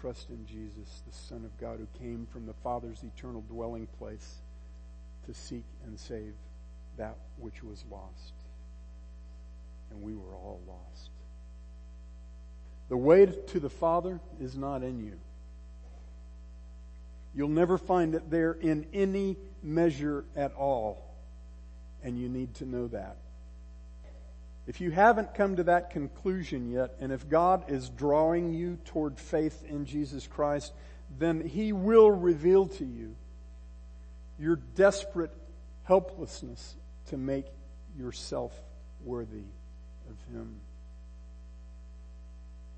Trust 0.00 0.30
in 0.30 0.46
Jesus, 0.46 1.02
the 1.06 1.12
Son 1.12 1.44
of 1.44 1.58
God 1.58 1.78
who 1.78 1.98
came 1.98 2.26
from 2.30 2.46
the 2.46 2.52
Father's 2.52 3.02
eternal 3.02 3.42
dwelling 3.48 3.88
place 3.98 4.36
to 5.26 5.34
seek 5.34 5.64
and 5.84 5.98
save 5.98 6.34
that 6.96 7.16
which 7.36 7.64
was 7.64 7.84
lost. 7.90 8.34
And 9.90 10.00
we 10.00 10.14
were 10.14 10.34
all 10.34 10.60
lost. 10.68 11.10
The 12.88 12.96
way 12.96 13.26
to 13.26 13.60
the 13.60 13.68
Father 13.68 14.20
is 14.40 14.56
not 14.56 14.82
in 14.82 15.00
you. 15.00 15.18
You'll 17.34 17.48
never 17.48 17.76
find 17.76 18.14
it 18.14 18.30
there 18.30 18.52
in 18.52 18.86
any 18.92 19.36
measure 19.62 20.24
at 20.36 20.54
all. 20.54 21.16
And 22.02 22.18
you 22.18 22.28
need 22.28 22.54
to 22.56 22.64
know 22.64 22.86
that. 22.88 23.16
If 24.68 24.82
you 24.82 24.90
haven't 24.90 25.34
come 25.34 25.56
to 25.56 25.64
that 25.64 25.88
conclusion 25.88 26.70
yet, 26.70 26.94
and 27.00 27.10
if 27.10 27.26
God 27.26 27.70
is 27.70 27.88
drawing 27.88 28.52
you 28.52 28.78
toward 28.84 29.18
faith 29.18 29.64
in 29.66 29.86
Jesus 29.86 30.26
Christ, 30.26 30.74
then 31.18 31.40
He 31.40 31.72
will 31.72 32.10
reveal 32.10 32.66
to 32.66 32.84
you 32.84 33.16
your 34.38 34.56
desperate 34.56 35.32
helplessness 35.84 36.76
to 37.06 37.16
make 37.16 37.46
yourself 37.98 38.52
worthy 39.02 39.46
of 40.10 40.34
Him. 40.34 40.60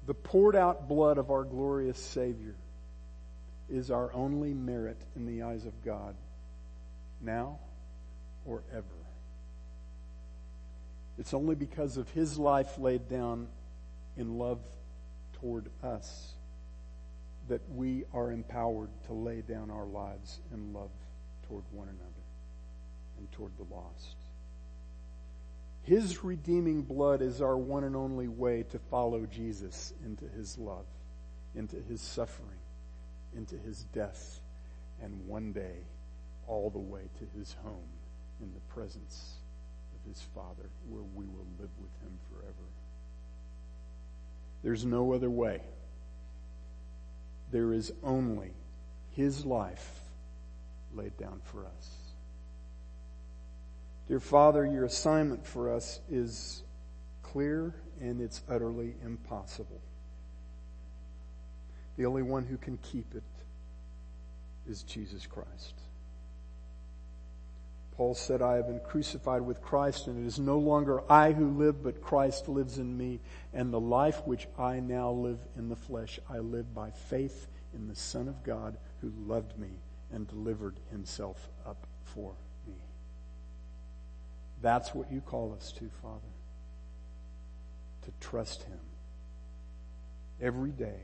The 0.06 0.14
poured 0.14 0.54
out 0.54 0.88
blood 0.88 1.18
of 1.18 1.32
our 1.32 1.42
glorious 1.42 1.98
Savior 1.98 2.54
is 3.68 3.90
our 3.90 4.12
only 4.12 4.54
merit 4.54 4.98
in 5.16 5.26
the 5.26 5.42
eyes 5.42 5.66
of 5.66 5.84
God, 5.84 6.14
now 7.20 7.58
or 8.46 8.62
ever. 8.72 8.99
It's 11.20 11.34
only 11.34 11.54
because 11.54 11.98
of 11.98 12.08
his 12.12 12.38
life 12.38 12.78
laid 12.78 13.06
down 13.06 13.48
in 14.16 14.38
love 14.38 14.58
toward 15.34 15.68
us 15.82 16.32
that 17.46 17.60
we 17.74 18.04
are 18.14 18.32
empowered 18.32 18.88
to 19.06 19.12
lay 19.12 19.42
down 19.42 19.70
our 19.70 19.84
lives 19.84 20.40
in 20.50 20.72
love 20.72 20.90
toward 21.46 21.64
one 21.72 21.88
another 21.88 22.24
and 23.18 23.30
toward 23.32 23.52
the 23.58 23.74
lost. 23.74 24.16
His 25.82 26.24
redeeming 26.24 26.80
blood 26.80 27.20
is 27.20 27.42
our 27.42 27.58
one 27.58 27.84
and 27.84 27.96
only 27.96 28.28
way 28.28 28.62
to 28.70 28.78
follow 28.78 29.26
Jesus 29.26 29.92
into 30.02 30.26
his 30.26 30.56
love, 30.56 30.86
into 31.54 31.76
his 31.86 32.00
suffering, 32.00 32.60
into 33.36 33.58
his 33.58 33.84
death, 33.92 34.40
and 35.02 35.26
one 35.26 35.52
day 35.52 35.84
all 36.46 36.70
the 36.70 36.78
way 36.78 37.02
to 37.18 37.38
his 37.38 37.56
home 37.62 37.90
in 38.40 38.54
the 38.54 38.74
presence 38.74 39.39
his 40.06 40.20
Father, 40.34 40.68
where 40.88 41.02
we 41.14 41.24
will 41.26 41.46
live 41.58 41.70
with 41.80 41.90
him 42.02 42.18
forever. 42.30 42.68
There's 44.62 44.84
no 44.84 45.12
other 45.12 45.30
way. 45.30 45.60
There 47.50 47.72
is 47.72 47.92
only 48.02 48.52
his 49.12 49.44
life 49.44 50.00
laid 50.94 51.16
down 51.16 51.40
for 51.44 51.66
us. 51.66 51.90
Dear 54.08 54.20
Father, 54.20 54.66
your 54.66 54.84
assignment 54.84 55.46
for 55.46 55.72
us 55.72 56.00
is 56.10 56.62
clear 57.22 57.74
and 58.00 58.20
it's 58.20 58.42
utterly 58.48 58.94
impossible. 59.04 59.80
The 61.96 62.06
only 62.06 62.22
one 62.22 62.44
who 62.44 62.56
can 62.56 62.78
keep 62.78 63.14
it 63.14 63.22
is 64.68 64.82
Jesus 64.82 65.26
Christ. 65.26 65.74
Paul 68.00 68.14
said, 68.14 68.40
I 68.40 68.54
have 68.54 68.66
been 68.66 68.80
crucified 68.80 69.42
with 69.42 69.60
Christ 69.60 70.06
and 70.06 70.24
it 70.24 70.26
is 70.26 70.38
no 70.38 70.58
longer 70.58 71.02
I 71.12 71.32
who 71.32 71.50
live, 71.50 71.82
but 71.82 72.00
Christ 72.00 72.48
lives 72.48 72.78
in 72.78 72.96
me. 72.96 73.20
And 73.52 73.70
the 73.70 73.78
life 73.78 74.26
which 74.26 74.48
I 74.58 74.80
now 74.80 75.10
live 75.10 75.38
in 75.54 75.68
the 75.68 75.76
flesh, 75.76 76.18
I 76.26 76.38
live 76.38 76.74
by 76.74 76.92
faith 76.92 77.46
in 77.74 77.88
the 77.88 77.94
Son 77.94 78.26
of 78.26 78.42
God 78.42 78.78
who 79.02 79.12
loved 79.26 79.58
me 79.58 79.68
and 80.10 80.26
delivered 80.26 80.80
himself 80.90 81.50
up 81.66 81.86
for 82.04 82.32
me. 82.66 82.72
That's 84.62 84.94
what 84.94 85.12
you 85.12 85.20
call 85.20 85.52
us 85.54 85.70
to, 85.72 85.90
Father. 86.00 86.32
To 88.06 88.12
trust 88.18 88.62
him 88.62 88.80
every 90.40 90.72
day, 90.72 91.00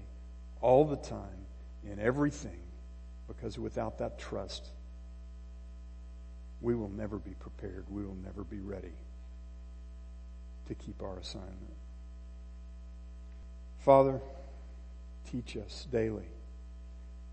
all 0.63 0.87
the 0.87 0.97
time, 0.97 1.45
in 1.85 2.01
everything, 2.01 2.63
because 3.29 3.59
without 3.59 3.99
that 3.99 4.19
trust, 4.19 4.71
we 6.61 6.75
will 6.75 6.89
never 6.89 7.19
be 7.19 7.33
prepared. 7.33 7.85
We 7.89 8.05
will 8.05 8.17
never 8.25 8.45
be 8.45 8.61
ready 8.61 8.95
to 10.69 10.75
keep 10.75 11.03
our 11.03 11.19
assignment. 11.19 11.77
Father, 13.79 14.21
teach 15.31 15.57
us 15.57 15.87
daily 15.91 16.29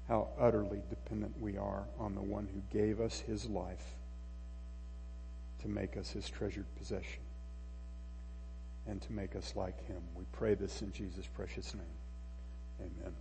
how 0.07 0.27
utterly 0.39 0.81
dependent 0.89 1.33
we 1.39 1.57
are 1.57 1.85
on 1.97 2.13
the 2.13 2.21
one 2.21 2.47
who 2.53 2.77
gave 2.77 2.99
us 2.99 3.19
his 3.21 3.49
life 3.49 3.95
to 5.61 5.67
make 5.67 5.95
us 5.95 6.11
his 6.11 6.29
treasured 6.29 6.65
possession 6.77 7.21
and 8.85 9.01
to 9.01 9.13
make 9.13 9.35
us 9.35 9.53
like 9.55 9.87
him. 9.87 10.01
We 10.13 10.25
pray 10.33 10.55
this 10.55 10.81
in 10.81 10.91
Jesus' 10.91 11.27
precious 11.33 11.73
name. 11.73 11.85
Amen. 12.81 13.13